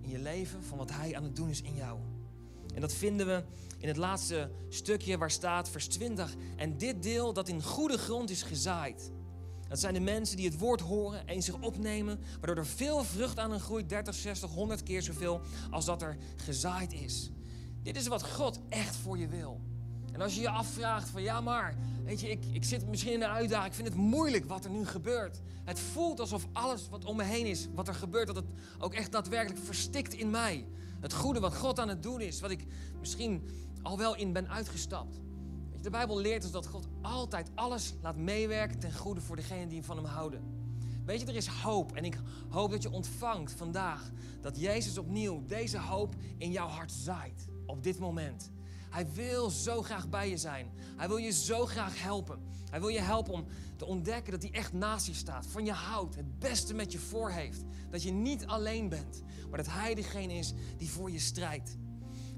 in 0.01 0.09
je 0.09 0.19
leven 0.19 0.63
van 0.63 0.77
wat 0.77 0.91
Hij 0.91 1.15
aan 1.15 1.23
het 1.23 1.35
doen 1.35 1.49
is 1.49 1.61
in 1.61 1.75
jou. 1.75 1.99
En 2.73 2.81
dat 2.81 2.93
vinden 2.93 3.27
we 3.27 3.43
in 3.77 3.87
het 3.87 3.97
laatste 3.97 4.51
stukje 4.69 5.17
waar 5.17 5.31
staat 5.31 5.69
vers 5.69 5.87
20. 5.87 6.35
En 6.55 6.77
dit 6.77 7.03
deel 7.03 7.33
dat 7.33 7.47
in 7.47 7.63
goede 7.63 7.97
grond 7.97 8.29
is 8.29 8.43
gezaaid. 8.43 9.11
Dat 9.69 9.79
zijn 9.79 9.93
de 9.93 9.99
mensen 9.99 10.37
die 10.37 10.45
het 10.45 10.59
woord 10.59 10.81
horen 10.81 11.27
en 11.27 11.43
zich 11.43 11.61
opnemen, 11.61 12.19
waardoor 12.39 12.57
er 12.57 12.65
veel 12.65 13.03
vrucht 13.03 13.39
aan 13.39 13.51
hen 13.51 13.59
groeit, 13.59 13.89
30, 13.89 14.15
60, 14.15 14.49
100 14.49 14.83
keer 14.83 15.01
zoveel 15.01 15.41
als 15.71 15.85
dat 15.85 16.01
er 16.01 16.17
gezaaid 16.35 16.93
is. 16.93 17.31
Dit 17.83 17.97
is 17.97 18.07
wat 18.07 18.31
God 18.31 18.59
echt 18.69 18.95
voor 18.95 19.17
je 19.17 19.27
wil. 19.27 19.61
En 20.11 20.21
als 20.21 20.35
je 20.35 20.41
je 20.41 20.49
afvraagt 20.49 21.09
van 21.09 21.21
ja 21.21 21.41
maar, 21.41 21.75
weet 22.03 22.21
je, 22.21 22.29
ik, 22.29 22.45
ik 22.51 22.63
zit 22.63 22.87
misschien 22.87 23.13
in 23.13 23.21
een 23.21 23.29
uitdaging, 23.29 23.67
ik 23.67 23.73
vind 23.73 23.87
het 23.87 23.97
moeilijk 23.97 24.45
wat 24.45 24.65
er 24.65 24.71
nu 24.71 24.85
gebeurt. 24.85 25.39
Het 25.63 25.79
voelt 25.79 26.19
alsof 26.19 26.47
alles 26.51 26.89
wat 26.89 27.05
om 27.05 27.15
me 27.15 27.23
heen 27.23 27.45
is, 27.45 27.67
wat 27.73 27.87
er 27.87 27.93
gebeurt, 27.93 28.27
dat 28.27 28.35
het 28.35 28.45
ook 28.79 28.93
echt 28.93 29.11
daadwerkelijk 29.11 29.65
verstikt 29.65 30.13
in 30.13 30.29
mij. 30.29 30.65
Het 30.99 31.13
goede 31.13 31.39
wat 31.39 31.55
God 31.55 31.79
aan 31.79 31.89
het 31.89 32.03
doen 32.03 32.21
is, 32.21 32.39
wat 32.39 32.51
ik 32.51 32.65
misschien 32.99 33.49
al 33.81 33.97
wel 33.97 34.15
in 34.15 34.33
ben 34.33 34.49
uitgestapt. 34.49 35.19
De 35.81 35.89
Bijbel 35.89 36.19
leert 36.19 36.43
ons 36.43 36.51
dat 36.51 36.67
God 36.67 36.87
altijd 37.01 37.49
alles 37.55 37.93
laat 38.01 38.17
meewerken 38.17 38.79
ten 38.79 38.93
goede 38.93 39.21
voor 39.21 39.35
degenen 39.35 39.69
die 39.69 39.83
van 39.83 39.97
hem 39.97 40.05
houden. 40.05 40.57
Weet 41.05 41.21
je, 41.21 41.25
er 41.25 41.35
is 41.35 41.47
hoop 41.47 41.91
en 41.91 42.05
ik 42.05 42.19
hoop 42.49 42.71
dat 42.71 42.81
je 42.81 42.91
ontvangt 42.91 43.51
vandaag 43.51 44.11
dat 44.41 44.59
Jezus 44.59 44.97
opnieuw 44.97 45.43
deze 45.45 45.79
hoop 45.79 46.15
in 46.37 46.51
jouw 46.51 46.67
hart 46.67 46.91
zaait 46.91 47.47
op 47.65 47.83
dit 47.83 47.99
moment. 47.99 48.51
Hij 48.89 49.11
wil 49.11 49.49
zo 49.49 49.81
graag 49.81 50.09
bij 50.09 50.29
je 50.29 50.37
zijn. 50.37 50.71
Hij 50.97 51.07
wil 51.07 51.17
je 51.17 51.31
zo 51.31 51.65
graag 51.65 52.01
helpen. 52.01 52.39
Hij 52.69 52.79
wil 52.79 52.89
je 52.89 52.99
helpen 52.99 53.33
om 53.33 53.45
te 53.75 53.85
ontdekken 53.85 54.31
dat 54.31 54.41
hij 54.41 54.51
echt 54.51 54.73
naast 54.73 55.07
je 55.07 55.13
staat, 55.13 55.45
van 55.45 55.65
je 55.65 55.71
houdt, 55.71 56.15
het 56.15 56.39
beste 56.39 56.73
met 56.73 56.91
je 56.91 56.99
voor 56.99 57.29
heeft. 57.29 57.63
Dat 57.89 58.03
je 58.03 58.11
niet 58.11 58.45
alleen 58.45 58.89
bent, 58.89 59.21
maar 59.49 59.57
dat 59.57 59.73
hij 59.73 59.95
degene 59.95 60.33
is 60.33 60.53
die 60.77 60.89
voor 60.89 61.11
je 61.11 61.19
strijdt. 61.19 61.77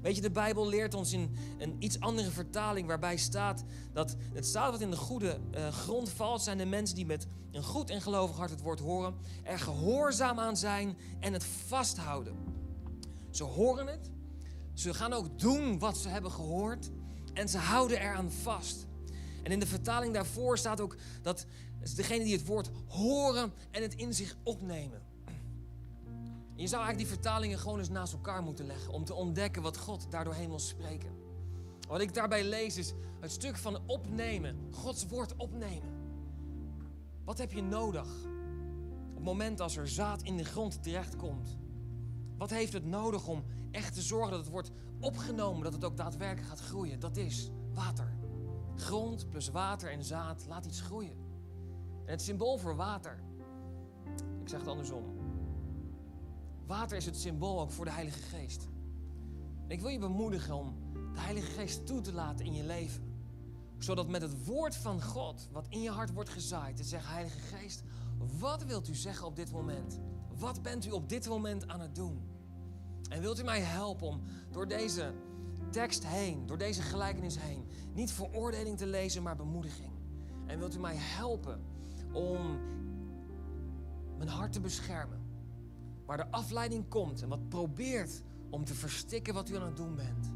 Weet 0.02 0.16
je, 0.16 0.20
de 0.20 0.30
Bijbel 0.30 0.68
leert 0.68 0.94
ons 0.94 1.12
in 1.12 1.36
een 1.58 1.76
iets 1.78 2.00
andere 2.00 2.30
vertaling 2.30 2.86
waarbij 2.86 3.16
staat 3.16 3.64
dat 3.92 4.16
het 4.32 4.46
staat 4.46 4.70
wat 4.70 4.80
in 4.80 4.90
de 4.90 4.96
goede 4.96 5.38
uh, 5.54 5.68
grond 5.68 6.10
valt, 6.10 6.42
zijn 6.42 6.58
de 6.58 6.64
mensen 6.64 6.96
die 6.96 7.06
met 7.06 7.26
een 7.52 7.62
goed 7.62 7.90
en 7.90 8.00
gelovig 8.00 8.36
hart 8.36 8.50
het 8.50 8.60
woord 8.60 8.80
horen, 8.80 9.14
er 9.42 9.58
gehoorzaam 9.58 10.38
aan 10.38 10.56
zijn 10.56 10.96
en 11.20 11.32
het 11.32 11.44
vasthouden. 11.44 12.34
Ze 13.30 13.44
horen 13.44 13.86
het, 13.86 14.10
ze 14.74 14.94
gaan 14.94 15.12
ook 15.12 15.38
doen 15.38 15.78
wat 15.78 15.98
ze 15.98 16.08
hebben 16.08 16.30
gehoord 16.30 16.90
en 17.34 17.48
ze 17.48 17.58
houden 17.58 18.00
eraan 18.00 18.30
vast. 18.30 18.86
En 19.42 19.52
in 19.52 19.60
de 19.60 19.66
vertaling 19.66 20.14
daarvoor 20.14 20.58
staat 20.58 20.80
ook 20.80 20.96
dat 21.22 21.46
degene 21.94 22.24
die 22.24 22.36
het 22.36 22.46
woord 22.46 22.70
horen 22.86 23.52
en 23.70 23.82
het 23.82 23.94
in 23.94 24.14
zich 24.14 24.36
opnemen. 24.42 25.09
Je 26.60 26.66
zou 26.66 26.82
eigenlijk 26.82 27.08
die 27.08 27.18
vertalingen 27.18 27.58
gewoon 27.58 27.78
eens 27.78 27.88
naast 27.88 28.12
elkaar 28.12 28.42
moeten 28.42 28.66
leggen 28.66 28.92
om 28.92 29.04
te 29.04 29.14
ontdekken 29.14 29.62
wat 29.62 29.76
God 29.76 30.10
daardoorheen 30.10 30.48
wil 30.48 30.58
spreken. 30.58 31.10
Wat 31.88 32.00
ik 32.00 32.14
daarbij 32.14 32.44
lees 32.44 32.76
is 32.76 32.94
het 33.20 33.30
stuk 33.30 33.56
van 33.56 33.80
opnemen, 33.86 34.68
Gods 34.70 35.06
woord 35.06 35.36
opnemen. 35.36 35.90
Wat 37.24 37.38
heb 37.38 37.52
je 37.52 37.62
nodig 37.62 38.06
op 39.08 39.14
het 39.14 39.24
moment 39.24 39.60
als 39.60 39.76
er 39.76 39.88
zaad 39.88 40.22
in 40.22 40.36
de 40.36 40.44
grond 40.44 40.82
terechtkomt? 40.82 41.58
Wat 42.38 42.50
heeft 42.50 42.72
het 42.72 42.84
nodig 42.84 43.26
om 43.26 43.44
echt 43.70 43.94
te 43.94 44.02
zorgen 44.02 44.30
dat 44.30 44.40
het 44.40 44.50
wordt 44.50 44.70
opgenomen, 45.00 45.62
dat 45.62 45.72
het 45.72 45.84
ook 45.84 45.96
daadwerkelijk 45.96 46.48
gaat 46.48 46.60
groeien? 46.60 47.00
Dat 47.00 47.16
is 47.16 47.50
water. 47.74 48.16
Grond 48.76 49.28
plus 49.28 49.48
water 49.48 49.90
en 49.90 50.04
zaad 50.04 50.44
laat 50.48 50.66
iets 50.66 50.80
groeien. 50.80 51.16
En 52.04 52.12
het 52.12 52.22
symbool 52.22 52.58
voor 52.58 52.76
water, 52.76 53.22
ik 54.42 54.48
zeg 54.48 54.58
het 54.58 54.68
andersom. 54.68 55.19
Water 56.70 56.96
is 56.96 57.06
het 57.06 57.16
symbool 57.16 57.60
ook 57.60 57.70
voor 57.70 57.84
de 57.84 57.90
Heilige 57.90 58.20
Geest. 58.20 58.68
Ik 59.68 59.80
wil 59.80 59.90
je 59.90 59.98
bemoedigen 59.98 60.54
om 60.54 60.74
de 60.92 61.20
Heilige 61.20 61.50
Geest 61.50 61.86
toe 61.86 62.00
te 62.00 62.12
laten 62.12 62.44
in 62.44 62.54
je 62.54 62.64
leven. 62.64 63.02
Zodat 63.78 64.08
met 64.08 64.22
het 64.22 64.44
woord 64.46 64.76
van 64.76 65.02
God, 65.02 65.48
wat 65.52 65.66
in 65.68 65.82
je 65.82 65.90
hart 65.90 66.12
wordt 66.12 66.30
gezaaid, 66.30 66.76
te 66.76 66.84
zeggen, 66.84 67.12
Heilige 67.12 67.38
Geest, 67.38 67.82
wat 68.38 68.64
wilt 68.64 68.88
u 68.88 68.94
zeggen 68.94 69.26
op 69.26 69.36
dit 69.36 69.52
moment? 69.52 70.00
Wat 70.38 70.62
bent 70.62 70.86
u 70.86 70.90
op 70.90 71.08
dit 71.08 71.28
moment 71.28 71.68
aan 71.68 71.80
het 71.80 71.94
doen? 71.94 72.20
En 73.08 73.20
wilt 73.20 73.40
u 73.40 73.42
mij 73.42 73.60
helpen 73.60 74.06
om 74.06 74.22
door 74.50 74.68
deze 74.68 75.12
tekst 75.70 76.06
heen, 76.06 76.46
door 76.46 76.58
deze 76.58 76.82
gelijkenis 76.82 77.38
heen, 77.38 77.66
niet 77.94 78.12
veroordeling 78.12 78.78
te 78.78 78.86
lezen, 78.86 79.22
maar 79.22 79.36
bemoediging? 79.36 79.92
En 80.46 80.58
wilt 80.58 80.74
u 80.74 80.78
mij 80.78 80.96
helpen 80.96 81.64
om 82.12 82.58
mijn 84.16 84.28
hart 84.28 84.52
te 84.52 84.60
beschermen? 84.60 85.29
Waar 86.10 86.18
de 86.18 86.30
afleiding 86.30 86.88
komt 86.88 87.22
en 87.22 87.28
wat 87.28 87.48
probeert 87.48 88.22
om 88.48 88.64
te 88.64 88.74
verstikken 88.74 89.34
wat 89.34 89.48
u 89.48 89.56
aan 89.56 89.62
het 89.62 89.76
doen 89.76 89.94
bent, 89.94 90.30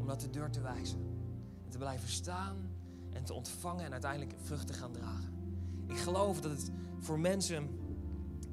om 0.00 0.06
dat 0.06 0.20
de 0.20 0.30
deur 0.30 0.50
te 0.50 0.60
wijzen. 0.60 0.98
En 1.64 1.70
te 1.70 1.78
blijven 1.78 2.08
staan 2.08 2.56
en 3.12 3.24
te 3.24 3.34
ontvangen 3.34 3.84
en 3.84 3.92
uiteindelijk 3.92 4.34
vrucht 4.42 4.66
te 4.66 4.72
gaan 4.72 4.92
dragen. 4.92 5.32
Ik 5.88 5.96
geloof 5.96 6.40
dat 6.40 6.50
het 6.50 6.70
voor 6.98 7.18
mensen 7.18 7.68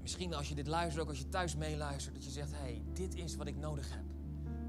Misschien 0.01 0.33
als 0.33 0.49
je 0.49 0.55
dit 0.55 0.67
luistert, 0.67 1.03
ook 1.03 1.09
als 1.09 1.17
je 1.17 1.29
thuis 1.29 1.55
meeluistert, 1.55 2.15
dat 2.15 2.23
je 2.23 2.31
zegt: 2.31 2.51
hé, 2.51 2.57
hey, 2.57 2.81
dit 2.93 3.15
is 3.15 3.36
wat 3.36 3.47
ik 3.47 3.57
nodig 3.57 3.89
heb. 3.93 4.03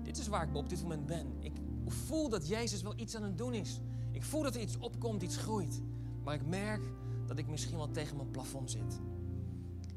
Dit 0.02 0.18
is 0.18 0.28
waar 0.28 0.48
ik 0.48 0.54
op 0.54 0.68
dit 0.68 0.82
moment 0.82 1.06
ben. 1.06 1.26
Ik 1.38 1.54
voel 1.86 2.28
dat 2.28 2.48
Jezus 2.48 2.82
wel 2.82 2.94
iets 2.96 3.16
aan 3.16 3.22
het 3.22 3.38
doen 3.38 3.54
is. 3.54 3.80
Ik 4.10 4.22
voel 4.22 4.42
dat 4.42 4.54
er 4.54 4.60
iets 4.60 4.78
opkomt, 4.78 5.22
iets 5.22 5.36
groeit. 5.36 5.82
Maar 6.24 6.34
ik 6.34 6.46
merk 6.46 6.84
dat 7.26 7.38
ik 7.38 7.48
misschien 7.48 7.76
wel 7.76 7.90
tegen 7.90 8.16
mijn 8.16 8.30
plafond 8.30 8.70
zit. 8.70 9.00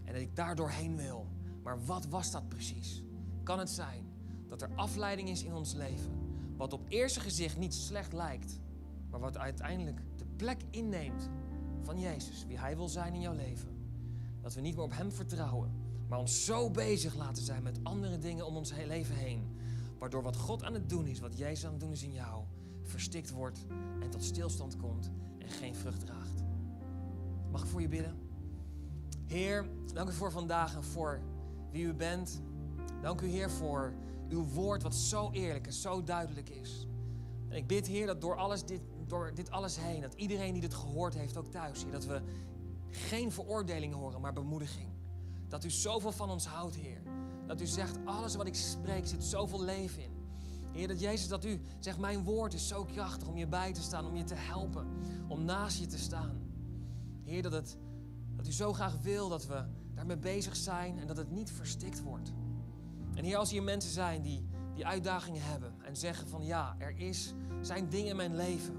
En 0.04 0.14
dat 0.14 0.22
ik 0.22 0.36
daar 0.36 0.56
doorheen 0.56 0.96
wil. 0.96 1.28
Maar 1.68 1.86
wat 1.86 2.06
was 2.06 2.32
dat 2.32 2.50
precies? 2.50 3.04
Kan 3.44 3.60
het 3.60 3.70
zijn 3.70 4.06
dat 4.46 4.62
er 4.62 4.70
afleiding 4.76 5.30
is 5.30 5.44
in 5.44 5.54
ons 5.54 5.74
leven, 5.74 6.12
wat 6.58 6.74
op 6.74 6.86
eerste 6.88 7.20
gezicht 7.20 7.58
niet 7.58 7.74
slecht 7.74 8.14
lijkt, 8.14 8.60
maar 9.10 9.20
wat 9.20 9.38
uiteindelijk 9.38 10.00
de 10.16 10.26
plek 10.36 10.62
inneemt 10.70 11.30
van 11.82 12.00
Jezus, 12.00 12.46
wie 12.46 12.60
Hij 12.60 12.76
wil 12.76 12.88
zijn 12.88 13.14
in 13.14 13.22
jouw 13.22 13.34
leven? 13.34 13.70
Dat 14.42 14.54
we 14.54 14.62
niet 14.62 14.76
meer 14.76 14.84
op 14.84 14.94
Hem 14.94 15.12
vertrouwen, 15.12 15.72
maar 16.08 16.20
ons 16.20 16.46
zo 16.46 16.70
bezig 16.70 17.16
laten 17.16 17.44
zijn 17.44 17.64
met 17.64 17.80
andere 17.84 18.18
dingen 18.18 18.46
om 18.46 18.56
ons 18.56 18.72
leven 18.72 19.16
heen. 19.16 19.58
Waardoor 19.98 20.24
wat 20.24 20.38
God 20.38 20.64
aan 20.64 20.74
het 20.74 20.90
doen 20.90 21.06
is, 21.06 21.20
wat 21.20 21.38
Jezus 21.38 21.66
aan 21.66 21.72
het 21.72 21.80
doen 21.80 21.92
is 21.92 22.04
in 22.04 22.14
jou, 22.14 22.44
verstikt 22.84 23.30
wordt 23.30 23.66
en 24.02 24.10
tot 24.10 24.24
stilstand 24.24 24.78
komt 24.78 25.12
en 25.38 25.50
geen 25.50 25.76
vrucht 25.76 26.00
draagt. 26.00 26.44
Mag 27.52 27.62
ik 27.64 27.70
voor 27.70 27.82
je 27.82 27.88
bidden? 27.88 28.20
Heer, 29.26 29.70
dank 29.94 30.10
u 30.10 30.14
voor 30.14 30.32
vandaag 30.32 30.76
en 30.76 30.84
voor 30.84 31.22
u 31.86 31.94
bent. 31.94 32.42
Dank 33.02 33.22
u, 33.22 33.28
Heer, 33.28 33.52
voor 33.52 33.94
uw 34.30 34.44
woord 34.44 34.84
wat 34.84 34.96
zo 34.96 35.32
eerlijk 35.32 35.66
en 35.66 35.74
zo 35.74 36.04
duidelijk 36.04 36.50
is. 36.50 36.88
En 37.50 37.58
ik 37.58 37.68
bid, 37.68 37.88
Heer, 37.88 38.06
dat 38.06 38.22
door, 38.22 38.36
alles 38.36 38.66
dit, 38.66 38.82
door 39.08 39.32
dit 39.34 39.52
alles 39.52 39.78
heen, 39.80 40.02
dat 40.02 40.14
iedereen 40.14 40.54
die 40.54 40.62
dit 40.62 40.74
gehoord 40.74 41.14
heeft, 41.14 41.38
ook 41.38 41.48
thuis, 41.48 41.84
Heer, 41.84 41.92
dat 41.92 42.06
we 42.06 42.22
geen 42.90 43.32
veroordeling 43.32 43.94
horen, 43.94 44.22
maar 44.22 44.34
bemoediging. 44.34 44.90
Dat 45.48 45.64
u 45.64 45.70
zoveel 45.70 46.12
van 46.12 46.30
ons 46.30 46.46
houdt, 46.46 46.76
Heer. 46.76 47.02
Dat 47.48 47.62
u 47.62 47.66
zegt, 47.66 47.98
alles 48.06 48.36
wat 48.36 48.48
ik 48.48 48.56
spreek 48.56 49.08
zit 49.08 49.24
zoveel 49.24 49.64
leven 49.64 50.04
in. 50.04 50.12
Heer, 50.72 50.88
dat 50.88 51.00
Jezus, 51.00 51.28
dat 51.28 51.46
u 51.46 51.62
zegt, 51.80 51.98
mijn 51.98 52.24
woord 52.24 52.54
is 52.54 52.68
zo 52.68 52.84
krachtig 52.84 53.28
om 53.28 53.38
je 53.38 53.48
bij 53.48 53.74
te 53.74 53.82
staan, 53.82 54.06
om 54.06 54.16
je 54.16 54.24
te 54.24 54.36
helpen, 54.36 54.88
om 55.28 55.44
naast 55.44 55.80
je 55.80 55.86
te 55.86 55.98
staan. 55.98 56.42
Heer, 57.24 57.42
dat, 57.42 57.52
het, 57.52 57.78
dat 58.36 58.48
u 58.48 58.52
zo 58.52 58.74
graag 58.74 59.02
wil 59.02 59.30
dat 59.30 59.46
we 59.48 59.64
daarmee 59.98 60.18
bezig 60.18 60.56
zijn 60.56 61.00
en 61.00 61.08
dat 61.08 61.18
het 61.18 61.32
niet 61.32 61.52
verstikt 61.52 62.02
wordt. 62.02 62.34
En 63.14 63.24
Heer, 63.24 63.38
als 63.38 63.52
hier 63.52 63.64
mensen 63.64 63.92
zijn 63.92 64.22
die 64.22 64.46
die 64.74 64.86
uitdagingen 64.86 65.42
hebben 65.42 65.74
en 65.84 65.96
zeggen 65.96 66.28
van 66.28 66.46
ja, 66.46 66.76
er 66.78 66.98
is, 66.98 67.34
zijn 67.62 67.90
dingen 67.90 68.10
in 68.10 68.16
mijn 68.16 68.36
leven 68.36 68.76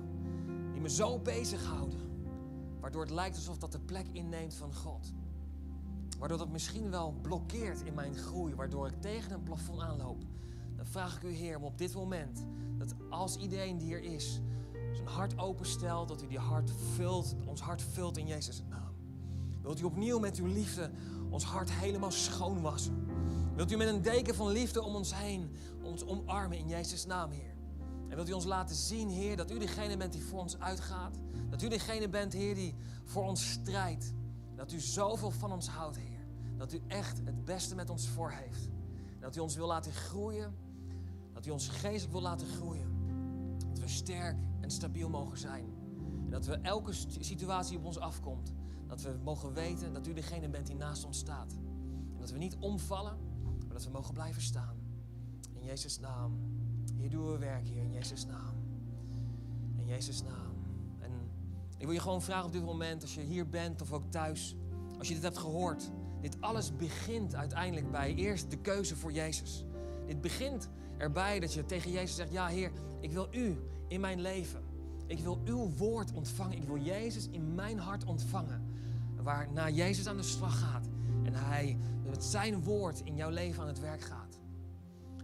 die 0.72 0.80
me 0.80 0.90
zo 0.90 1.18
bezighouden 1.18 2.08
Waardoor 2.80 3.02
het 3.02 3.10
lijkt 3.10 3.36
alsof 3.36 3.58
dat 3.58 3.72
de 3.72 3.80
plek 3.80 4.06
inneemt 4.12 4.54
van 4.54 4.74
God. 4.74 5.12
Waardoor 6.18 6.38
dat 6.38 6.48
misschien 6.48 6.90
wel 6.90 7.14
blokkeert 7.22 7.80
in 7.80 7.94
mijn 7.94 8.14
groei, 8.14 8.54
waardoor 8.54 8.86
ik 8.86 9.00
tegen 9.00 9.32
een 9.32 9.42
plafond 9.42 9.80
aanloop. 9.80 10.24
Dan 10.76 10.86
vraag 10.86 11.16
ik 11.16 11.22
u, 11.22 11.32
Heer, 11.32 11.56
om 11.56 11.64
op 11.64 11.78
dit 11.78 11.94
moment, 11.94 12.46
dat 12.76 12.94
als 13.10 13.36
iedereen 13.36 13.78
die 13.78 13.94
er 13.94 14.02
is, 14.02 14.40
zijn 14.92 15.06
hart 15.06 15.38
openstelt, 15.38 16.08
dat 16.08 16.22
u 16.22 16.26
die 16.26 16.38
hart 16.38 16.70
vult, 16.70 17.36
ons 17.46 17.60
hart 17.60 17.82
vult 17.82 18.16
in 18.16 18.26
Jezus'. 18.26 18.62
Wilt 19.68 19.80
u 19.80 19.84
opnieuw 19.84 20.18
met 20.18 20.36
uw 20.36 20.46
liefde 20.46 20.90
ons 21.30 21.44
hart 21.44 21.70
helemaal 21.70 22.10
schoonwassen? 22.10 23.06
Wilt 23.54 23.72
u 23.72 23.76
met 23.76 23.88
een 23.88 24.02
deken 24.02 24.34
van 24.34 24.48
liefde 24.48 24.82
om 24.82 24.94
ons 24.94 25.14
heen 25.14 25.50
ons 25.82 26.04
omarmen 26.06 26.58
in 26.58 26.68
Jezus' 26.68 27.06
naam, 27.06 27.30
Heer? 27.30 27.54
En 28.08 28.14
wilt 28.14 28.28
u 28.28 28.32
ons 28.32 28.44
laten 28.44 28.76
zien, 28.76 29.08
Heer, 29.08 29.36
dat 29.36 29.50
u 29.50 29.58
degene 29.58 29.96
bent 29.96 30.12
die 30.12 30.24
voor 30.24 30.40
ons 30.40 30.58
uitgaat. 30.58 31.18
Dat 31.50 31.62
u 31.62 31.68
degene 31.68 32.08
bent, 32.08 32.32
Heer, 32.32 32.54
die 32.54 32.74
voor 33.04 33.24
ons 33.24 33.50
strijdt. 33.50 34.12
Dat 34.54 34.72
u 34.72 34.80
zoveel 34.80 35.30
van 35.30 35.52
ons 35.52 35.68
houdt, 35.68 35.96
Heer. 35.96 36.26
Dat 36.56 36.72
u 36.72 36.80
echt 36.86 37.20
het 37.24 37.44
beste 37.44 37.74
met 37.74 37.90
ons 37.90 38.08
voor 38.08 38.30
heeft. 38.30 38.68
Dat 39.20 39.36
u 39.36 39.40
ons 39.40 39.56
wil 39.56 39.66
laten 39.66 39.92
groeien. 39.92 40.54
Dat 41.32 41.46
u 41.46 41.50
ons 41.50 41.68
geestelijk 41.68 42.12
wil 42.12 42.22
laten 42.22 42.46
groeien. 42.46 42.90
Dat 43.68 43.78
we 43.78 43.88
sterk 43.88 44.36
en 44.60 44.70
stabiel 44.70 45.08
mogen 45.08 45.38
zijn. 45.38 45.64
En 46.24 46.30
dat 46.30 46.46
we 46.46 46.54
elke 46.54 46.92
situatie 47.20 47.78
op 47.78 47.84
ons 47.84 47.98
afkomt, 47.98 48.52
dat 48.88 49.02
we 49.02 49.16
mogen 49.24 49.52
weten 49.52 49.92
dat 49.92 50.06
u 50.06 50.12
degene 50.12 50.48
bent 50.48 50.66
die 50.66 50.76
naast 50.76 51.04
ons 51.04 51.18
staat. 51.18 51.52
En 52.14 52.20
dat 52.20 52.30
we 52.30 52.38
niet 52.38 52.56
omvallen, 52.56 53.16
maar 53.66 53.72
dat 53.72 53.84
we 53.84 53.90
mogen 53.90 54.14
blijven 54.14 54.42
staan. 54.42 54.76
In 55.52 55.64
Jezus' 55.64 56.00
naam. 56.00 56.38
Hier 56.96 57.10
doen 57.10 57.32
we 57.32 57.38
werk, 57.38 57.68
Heer, 57.68 57.82
in 57.82 57.92
Jezus' 57.92 58.26
naam. 58.26 58.54
In 59.76 59.86
Jezus' 59.86 60.22
naam. 60.22 60.54
En 60.98 61.12
ik 61.76 61.84
wil 61.84 61.94
je 61.94 62.00
gewoon 62.00 62.22
vragen 62.22 62.46
op 62.46 62.52
dit 62.52 62.64
moment, 62.64 63.02
als 63.02 63.14
je 63.14 63.20
hier 63.20 63.48
bent 63.48 63.82
of 63.82 63.92
ook 63.92 64.10
thuis, 64.10 64.56
als 64.98 65.08
je 65.08 65.14
dit 65.14 65.22
hebt 65.22 65.38
gehoord. 65.38 65.90
Dit 66.20 66.40
alles 66.40 66.76
begint 66.76 67.34
uiteindelijk 67.34 67.90
bij 67.90 68.14
eerst 68.14 68.50
de 68.50 68.58
keuze 68.58 68.96
voor 68.96 69.12
Jezus. 69.12 69.64
Dit 70.06 70.20
begint 70.20 70.68
erbij 70.96 71.40
dat 71.40 71.52
je 71.52 71.64
tegen 71.64 71.90
Jezus 71.90 72.16
zegt: 72.16 72.32
Ja, 72.32 72.46
Heer, 72.46 72.72
ik 73.00 73.12
wil 73.12 73.28
U 73.30 73.56
in 73.88 74.00
mijn 74.00 74.20
leven. 74.20 74.62
Ik 75.06 75.18
wil 75.18 75.40
uw 75.44 75.70
woord 75.76 76.12
ontvangen. 76.12 76.56
Ik 76.56 76.64
wil 76.64 76.78
Jezus 76.78 77.28
in 77.28 77.54
mijn 77.54 77.78
hart 77.78 78.04
ontvangen. 78.04 78.67
Waarna 79.22 79.70
Jezus 79.70 80.06
aan 80.06 80.16
de 80.16 80.22
slag 80.22 80.58
gaat. 80.58 80.88
En 81.22 81.34
hij 81.34 81.78
met 82.10 82.24
zijn 82.24 82.62
woord 82.62 83.00
in 83.04 83.16
jouw 83.16 83.30
leven 83.30 83.62
aan 83.62 83.68
het 83.68 83.80
werk 83.80 84.00
gaat. 84.00 84.40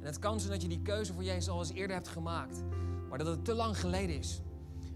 En 0.00 0.07
het 0.07 0.18
kan 0.18 0.40
zijn 0.40 0.52
dat 0.52 0.62
je 0.62 0.68
die 0.68 0.83
keuze 0.83 1.12
voor 1.12 1.24
Jezus 1.24 1.48
al 1.48 1.59
eens 1.59 1.72
eerder 1.72 1.96
hebt 1.96 2.09
gemaakt. 2.09 2.62
Maar 3.09 3.18
dat 3.18 3.26
het 3.26 3.44
te 3.44 3.54
lang 3.54 3.78
geleden 3.78 4.18
is. 4.18 4.42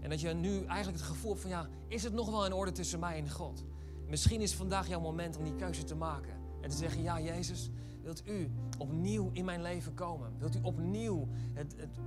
En 0.01 0.09
dat 0.09 0.21
je 0.21 0.33
nu 0.33 0.65
eigenlijk 0.65 0.97
het 0.97 1.07
gevoel 1.07 1.29
hebt 1.29 1.41
van 1.41 1.51
ja, 1.51 1.67
is 1.87 2.03
het 2.03 2.13
nog 2.13 2.29
wel 2.29 2.45
in 2.45 2.53
orde 2.53 2.71
tussen 2.71 2.99
mij 2.99 3.17
en 3.17 3.29
God? 3.29 3.63
Misschien 4.07 4.41
is 4.41 4.55
vandaag 4.55 4.87
jouw 4.87 4.99
moment 4.99 5.37
om 5.37 5.43
die 5.43 5.55
keuze 5.55 5.83
te 5.83 5.95
maken. 5.95 6.33
En 6.61 6.69
te 6.69 6.75
zeggen, 6.75 7.01
ja 7.01 7.21
Jezus, 7.21 7.69
wilt 8.01 8.27
u 8.27 8.51
opnieuw 8.77 9.29
in 9.33 9.45
mijn 9.45 9.61
leven 9.61 9.93
komen? 9.93 10.33
Wilt 10.37 10.55
u 10.55 10.59
opnieuw 10.61 11.27
het, 11.53 11.75
het, 11.77 11.97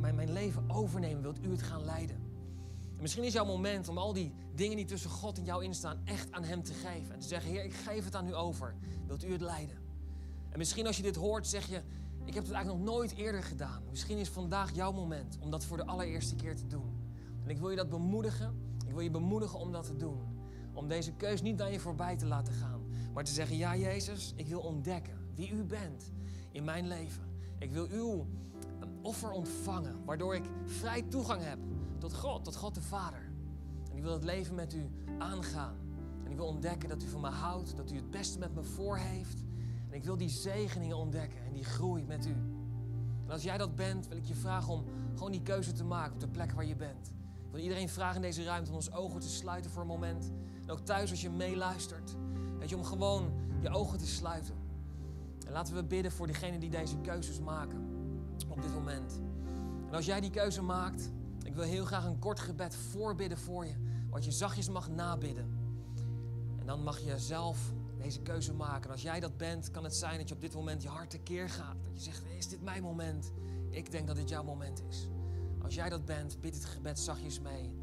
mijn, 0.00 0.14
mijn 0.14 0.32
leven 0.32 0.70
overnemen? 0.70 1.22
Wilt 1.22 1.44
u 1.44 1.50
het 1.50 1.62
gaan 1.62 1.84
leiden? 1.84 2.23
En 2.96 3.00
misschien 3.00 3.24
is 3.24 3.32
jouw 3.32 3.44
moment 3.44 3.88
om 3.88 3.98
al 3.98 4.12
die 4.12 4.32
dingen 4.54 4.76
die 4.76 4.84
tussen 4.84 5.10
God 5.10 5.38
en 5.38 5.44
jou 5.44 5.64
instaan 5.64 6.00
echt 6.04 6.32
aan 6.32 6.44
Hem 6.44 6.62
te 6.62 6.72
geven. 6.72 7.14
En 7.14 7.20
te 7.20 7.26
zeggen, 7.26 7.50
Heer, 7.50 7.64
ik 7.64 7.74
geef 7.74 8.04
het 8.04 8.14
aan 8.14 8.28
u 8.28 8.34
over. 8.34 8.74
Wilt 9.06 9.24
u 9.24 9.32
het 9.32 9.40
leiden? 9.40 9.76
En 10.50 10.58
misschien 10.58 10.86
als 10.86 10.96
je 10.96 11.02
dit 11.02 11.16
hoort, 11.16 11.46
zeg 11.46 11.66
je, 11.66 11.82
ik 12.24 12.34
heb 12.34 12.44
het 12.44 12.52
eigenlijk 12.52 12.84
nog 12.84 12.94
nooit 12.94 13.14
eerder 13.14 13.42
gedaan. 13.42 13.82
Misschien 13.90 14.18
is 14.18 14.28
vandaag 14.28 14.74
jouw 14.74 14.92
moment 14.92 15.38
om 15.40 15.50
dat 15.50 15.64
voor 15.64 15.76
de 15.76 15.86
allereerste 15.86 16.34
keer 16.34 16.56
te 16.56 16.66
doen. 16.66 16.92
En 17.42 17.50
ik 17.50 17.58
wil 17.58 17.70
je 17.70 17.76
dat 17.76 17.88
bemoedigen. 17.88 18.54
Ik 18.86 18.92
wil 18.92 19.00
je 19.00 19.10
bemoedigen 19.10 19.58
om 19.58 19.72
dat 19.72 19.84
te 19.84 19.96
doen. 19.96 20.18
Om 20.72 20.88
deze 20.88 21.12
keus 21.12 21.42
niet 21.42 21.62
aan 21.62 21.72
je 21.72 21.80
voorbij 21.80 22.16
te 22.16 22.26
laten 22.26 22.52
gaan. 22.54 22.80
Maar 23.12 23.24
te 23.24 23.32
zeggen, 23.32 23.56
ja 23.56 23.76
Jezus, 23.76 24.32
ik 24.36 24.46
wil 24.46 24.60
ontdekken 24.60 25.18
wie 25.34 25.50
u 25.50 25.64
bent 25.64 26.12
in 26.50 26.64
mijn 26.64 26.88
leven. 26.88 27.22
Ik 27.58 27.70
wil 27.70 27.86
uw 27.90 28.26
offer 29.02 29.30
ontvangen, 29.30 30.04
waardoor 30.04 30.34
ik 30.34 30.44
vrij 30.64 31.02
toegang 31.02 31.42
heb 31.42 31.58
tot 32.08 32.14
God, 32.14 32.44
tot 32.44 32.56
God 32.56 32.74
de 32.74 32.82
Vader. 32.82 33.32
En 33.90 33.96
ik 33.96 34.02
wil 34.02 34.12
het 34.12 34.24
leven 34.24 34.54
met 34.54 34.74
u 34.74 34.90
aangaan. 35.18 35.76
En 36.24 36.30
ik 36.30 36.36
wil 36.36 36.46
ontdekken 36.46 36.88
dat 36.88 37.02
u 37.02 37.08
van 37.08 37.20
me 37.20 37.28
houdt, 37.28 37.76
dat 37.76 37.90
u 37.90 37.96
het 37.96 38.10
beste 38.10 38.38
met 38.38 38.54
me 38.54 38.62
voor 38.62 38.96
heeft. 38.96 39.42
En 39.88 39.96
ik 39.96 40.04
wil 40.04 40.16
die 40.16 40.28
zegeningen 40.28 40.96
ontdekken 40.96 41.44
en 41.44 41.52
die 41.52 41.64
groei 41.64 42.04
met 42.04 42.26
u. 42.26 42.34
En 43.24 43.30
als 43.30 43.42
jij 43.42 43.58
dat 43.58 43.74
bent, 43.74 44.08
wil 44.08 44.16
ik 44.16 44.24
je 44.24 44.34
vragen 44.34 44.72
om 44.72 44.84
gewoon 45.14 45.30
die 45.30 45.42
keuze 45.42 45.72
te 45.72 45.84
maken 45.84 46.14
op 46.14 46.20
de 46.20 46.28
plek 46.28 46.52
waar 46.52 46.64
je 46.64 46.76
bent. 46.76 47.08
Ik 47.44 47.50
wil 47.50 47.60
iedereen 47.60 47.88
vragen 47.88 48.16
in 48.16 48.22
deze 48.22 48.44
ruimte 48.44 48.70
om 48.70 48.76
ons 48.76 48.92
ogen 48.92 49.20
te 49.20 49.28
sluiten 49.28 49.70
voor 49.70 49.82
een 49.82 49.88
moment. 49.88 50.32
En 50.62 50.70
ook 50.70 50.80
thuis 50.80 51.10
als 51.10 51.22
je 51.22 51.30
meeluistert. 51.30 52.16
Weet 52.58 52.68
je, 52.68 52.76
om 52.76 52.84
gewoon 52.84 53.32
je 53.60 53.70
ogen 53.70 53.98
te 53.98 54.06
sluiten. 54.06 54.54
En 55.46 55.52
laten 55.52 55.74
we 55.74 55.84
bidden 55.84 56.12
voor 56.12 56.26
diegenen 56.26 56.60
die 56.60 56.70
deze 56.70 56.96
keuzes 56.96 57.40
maken 57.40 57.92
op 58.48 58.62
dit 58.62 58.74
moment. 58.74 59.20
En 59.88 59.94
als 59.94 60.06
jij 60.06 60.20
die 60.20 60.30
keuze 60.30 60.62
maakt, 60.62 61.10
ik 61.44 61.54
wil 61.54 61.64
heel 61.64 61.84
graag 61.84 62.04
een 62.04 62.18
kort 62.18 62.40
gebed 62.40 62.76
voorbidden 62.76 63.38
voor 63.38 63.66
je, 63.66 63.74
wat 64.10 64.24
je 64.24 64.32
zachtjes 64.32 64.68
mag 64.68 64.88
nabidden. 64.88 65.58
En 66.58 66.66
dan 66.66 66.82
mag 66.82 66.98
je 66.98 67.18
zelf 67.18 67.72
deze 67.98 68.20
keuze 68.20 68.54
maken. 68.54 68.84
En 68.84 68.90
als 68.90 69.02
jij 69.02 69.20
dat 69.20 69.36
bent, 69.36 69.70
kan 69.70 69.84
het 69.84 69.94
zijn 69.94 70.18
dat 70.18 70.28
je 70.28 70.34
op 70.34 70.40
dit 70.40 70.54
moment 70.54 70.82
je 70.82 70.88
hart 70.88 71.10
tekeer 71.10 71.48
gaat. 71.48 71.76
Dat 71.82 71.92
je 71.94 72.10
zegt, 72.10 72.22
is 72.38 72.48
dit 72.48 72.62
mijn 72.62 72.82
moment? 72.82 73.32
Ik 73.70 73.90
denk 73.90 74.06
dat 74.06 74.16
dit 74.16 74.28
jouw 74.28 74.44
moment 74.44 74.82
is. 74.88 75.08
Als 75.62 75.74
jij 75.74 75.88
dat 75.88 76.04
bent, 76.04 76.40
bid 76.40 76.54
het 76.54 76.64
gebed 76.64 76.98
zachtjes 76.98 77.40
mee. 77.40 77.74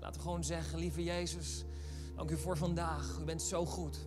Laten 0.00 0.20
we 0.20 0.26
gewoon 0.26 0.44
zeggen, 0.44 0.78
lieve 0.78 1.02
Jezus, 1.02 1.64
dank 2.16 2.30
u 2.30 2.36
voor 2.36 2.56
vandaag. 2.56 3.18
U 3.20 3.24
bent 3.24 3.42
zo 3.42 3.66
goed. 3.66 4.06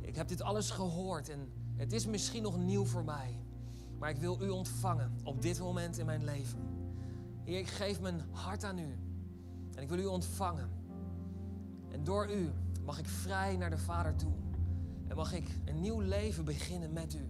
Ik 0.00 0.16
heb 0.16 0.28
dit 0.28 0.42
alles 0.42 0.70
gehoord 0.70 1.28
en 1.28 1.52
het 1.76 1.92
is 1.92 2.06
misschien 2.06 2.42
nog 2.42 2.58
nieuw 2.58 2.84
voor 2.84 3.04
mij. 3.04 3.38
Maar 3.98 4.10
ik 4.10 4.16
wil 4.16 4.42
u 4.42 4.48
ontvangen 4.48 5.18
op 5.24 5.42
dit 5.42 5.58
moment 5.58 5.98
in 5.98 6.06
mijn 6.06 6.24
leven. 6.24 6.79
Heer, 7.50 7.58
ik 7.58 7.68
geef 7.68 8.00
mijn 8.00 8.22
hart 8.30 8.64
aan 8.64 8.78
u. 8.78 8.98
En 9.74 9.82
ik 9.82 9.88
wil 9.88 9.98
u 9.98 10.04
ontvangen. 10.04 10.70
En 11.88 12.04
door 12.04 12.30
u 12.30 12.50
mag 12.84 12.98
ik 12.98 13.06
vrij 13.06 13.56
naar 13.56 13.70
de 13.70 13.78
Vader 13.78 14.16
toe. 14.16 14.32
En 15.08 15.16
mag 15.16 15.32
ik 15.32 15.48
een 15.64 15.80
nieuw 15.80 16.00
leven 16.00 16.44
beginnen 16.44 16.92
met 16.92 17.14
u. 17.14 17.28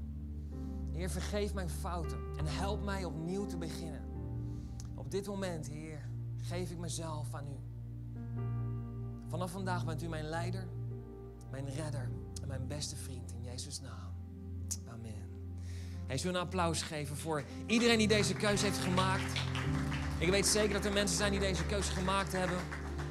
Heer, 0.91 1.11
vergeef 1.11 1.55
mijn 1.55 1.71
fouten 1.71 2.19
en 2.39 2.47
help 2.47 2.85
mij 2.85 3.05
opnieuw 3.05 3.47
te 3.47 3.57
beginnen. 3.57 4.05
Op 4.95 5.11
dit 5.11 5.27
moment, 5.27 5.69
Heer, 5.69 6.09
geef 6.37 6.71
ik 6.71 6.79
mezelf 6.79 7.35
aan 7.35 7.47
u. 7.47 7.59
Vanaf 9.29 9.51
vandaag 9.51 9.85
bent 9.85 10.03
u 10.03 10.09
mijn 10.09 10.25
leider, 10.25 10.69
mijn 11.51 11.69
redder 11.69 12.11
en 12.43 12.49
mijn 12.49 12.67
beste 12.67 12.97
vriend 12.97 13.33
in 13.33 13.43
Jezus' 13.43 13.81
naam. 13.81 14.13
Amen. 14.89 15.29
Hij 16.07 16.19
zullen 16.19 16.35
een 16.35 16.47
applaus 16.47 16.83
geven 16.83 17.17
voor 17.17 17.45
iedereen 17.67 17.99
die 17.99 18.09
deze 18.09 18.35
keuze 18.35 18.65
heeft 18.65 18.79
gemaakt. 18.79 19.33
Ik 20.21 20.31
weet 20.31 20.47
zeker 20.47 20.73
dat 20.73 20.85
er 20.85 20.93
mensen 20.93 21.17
zijn 21.17 21.31
die 21.31 21.41
deze 21.41 21.67
keuze 21.67 21.93
gemaakt 21.93 22.33
hebben. 22.33 22.57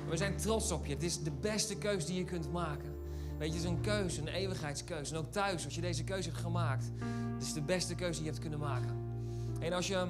We 0.09 0.17
zijn 0.17 0.37
trots 0.37 0.71
op 0.71 0.85
je. 0.85 0.93
Het 0.93 1.03
is 1.03 1.23
de 1.23 1.31
beste 1.31 1.77
keuze 1.77 2.05
die 2.05 2.15
je 2.15 2.23
kunt 2.23 2.51
maken. 2.51 2.95
Weet 3.37 3.47
je, 3.47 3.55
het 3.55 3.63
is 3.63 3.69
een 3.69 3.81
keuze, 3.81 4.21
een 4.21 4.27
eeuwigheidskeuze. 4.27 5.13
En 5.13 5.19
ook 5.19 5.31
thuis, 5.31 5.65
als 5.65 5.75
je 5.75 5.81
deze 5.81 6.03
keuze 6.03 6.29
hebt 6.29 6.41
gemaakt, 6.41 6.91
het 7.33 7.43
is 7.43 7.53
de 7.53 7.61
beste 7.61 7.95
keuze 7.95 8.13
die 8.13 8.23
je 8.23 8.29
hebt 8.29 8.41
kunnen 8.41 8.59
maken. 8.59 8.95
En 9.59 9.73
als 9.73 9.87
je 9.87 10.07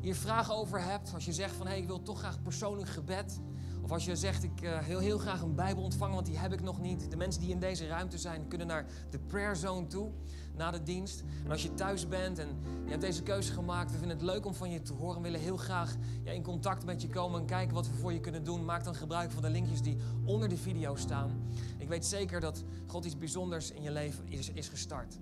hier 0.00 0.14
vragen 0.14 0.54
over 0.54 0.82
hebt, 0.82 1.14
als 1.14 1.24
je 1.24 1.32
zegt 1.32 1.54
van 1.54 1.66
hé, 1.66 1.72
hey, 1.72 1.80
ik 1.80 1.86
wil 1.86 2.02
toch 2.02 2.18
graag 2.18 2.42
persoonlijk 2.42 2.88
gebed. 2.88 3.40
Of 3.82 3.90
als 3.90 4.04
je 4.04 4.16
zegt, 4.16 4.42
ik 4.42 4.62
uh, 4.62 4.78
wil 4.78 4.98
heel 4.98 5.18
graag 5.18 5.40
een 5.40 5.54
Bijbel 5.54 5.82
ontvangen, 5.82 6.14
want 6.14 6.26
die 6.26 6.38
heb 6.38 6.52
ik 6.52 6.62
nog 6.62 6.80
niet. 6.80 7.10
De 7.10 7.16
mensen 7.16 7.40
die 7.40 7.50
in 7.50 7.60
deze 7.60 7.86
ruimte 7.86 8.18
zijn, 8.18 8.48
kunnen 8.48 8.66
naar 8.66 8.86
de 9.10 9.18
prayer 9.18 9.56
zone 9.56 9.86
toe, 9.86 10.10
na 10.56 10.70
de 10.70 10.82
dienst. 10.82 11.22
En 11.44 11.50
als 11.50 11.62
je 11.62 11.74
thuis 11.74 12.08
bent 12.08 12.38
en 12.38 12.48
je 12.84 12.90
hebt 12.90 13.00
deze 13.00 13.22
keuze 13.22 13.52
gemaakt, 13.52 13.90
we 13.90 13.98
vinden 13.98 14.16
het 14.16 14.26
leuk 14.26 14.46
om 14.46 14.54
van 14.54 14.70
je 14.70 14.82
te 14.82 14.92
horen. 14.92 15.16
We 15.16 15.22
willen 15.22 15.40
heel 15.40 15.56
graag 15.56 15.96
ja, 16.24 16.32
in 16.32 16.42
contact 16.42 16.84
met 16.84 17.02
je 17.02 17.08
komen 17.08 17.40
en 17.40 17.46
kijken 17.46 17.74
wat 17.74 17.88
we 17.88 17.94
voor 17.94 18.12
je 18.12 18.20
kunnen 18.20 18.44
doen. 18.44 18.64
Maak 18.64 18.84
dan 18.84 18.94
gebruik 18.94 19.30
van 19.30 19.42
de 19.42 19.50
linkjes 19.50 19.82
die 19.82 19.96
onder 20.24 20.48
de 20.48 20.56
video 20.56 20.94
staan. 20.96 21.30
Ik 21.78 21.88
weet 21.88 22.04
zeker 22.04 22.40
dat 22.40 22.64
God 22.86 23.04
iets 23.04 23.18
bijzonders 23.18 23.70
in 23.70 23.82
je 23.82 23.90
leven 23.90 24.28
is, 24.28 24.50
is 24.50 24.68
gestart. 24.68 25.18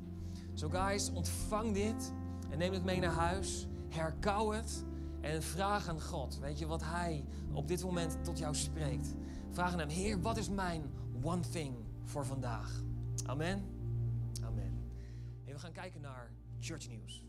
So 0.55 0.69
guys, 0.69 1.11
ontvang 1.13 1.75
dit 1.75 2.13
en 2.51 2.59
neem 2.59 2.73
het 2.73 2.85
mee 2.85 3.01
naar 3.01 3.13
huis. 3.13 3.67
Herkauw 3.89 4.51
het 4.51 4.85
en 5.21 5.43
vraag 5.43 5.89
aan 5.89 6.01
God, 6.01 6.39
weet 6.39 6.59
je, 6.59 6.67
wat 6.67 6.83
Hij 6.83 7.25
op 7.53 7.69
dit 7.69 7.85
moment 7.85 8.25
tot 8.25 8.39
jou 8.39 8.55
spreekt. 8.55 9.15
Vraag 9.51 9.73
aan 9.73 9.79
Hem, 9.79 9.89
Heer, 9.89 10.21
wat 10.21 10.37
is 10.37 10.49
mijn 10.49 10.83
one 11.23 11.43
thing 11.53 11.75
voor 12.05 12.27
vandaag? 12.27 12.83
Amen. 13.27 13.82
Gaan 15.63 15.73
kijken 15.73 16.01
naar 16.01 16.33
Church 16.61 16.89
News. 16.89 17.25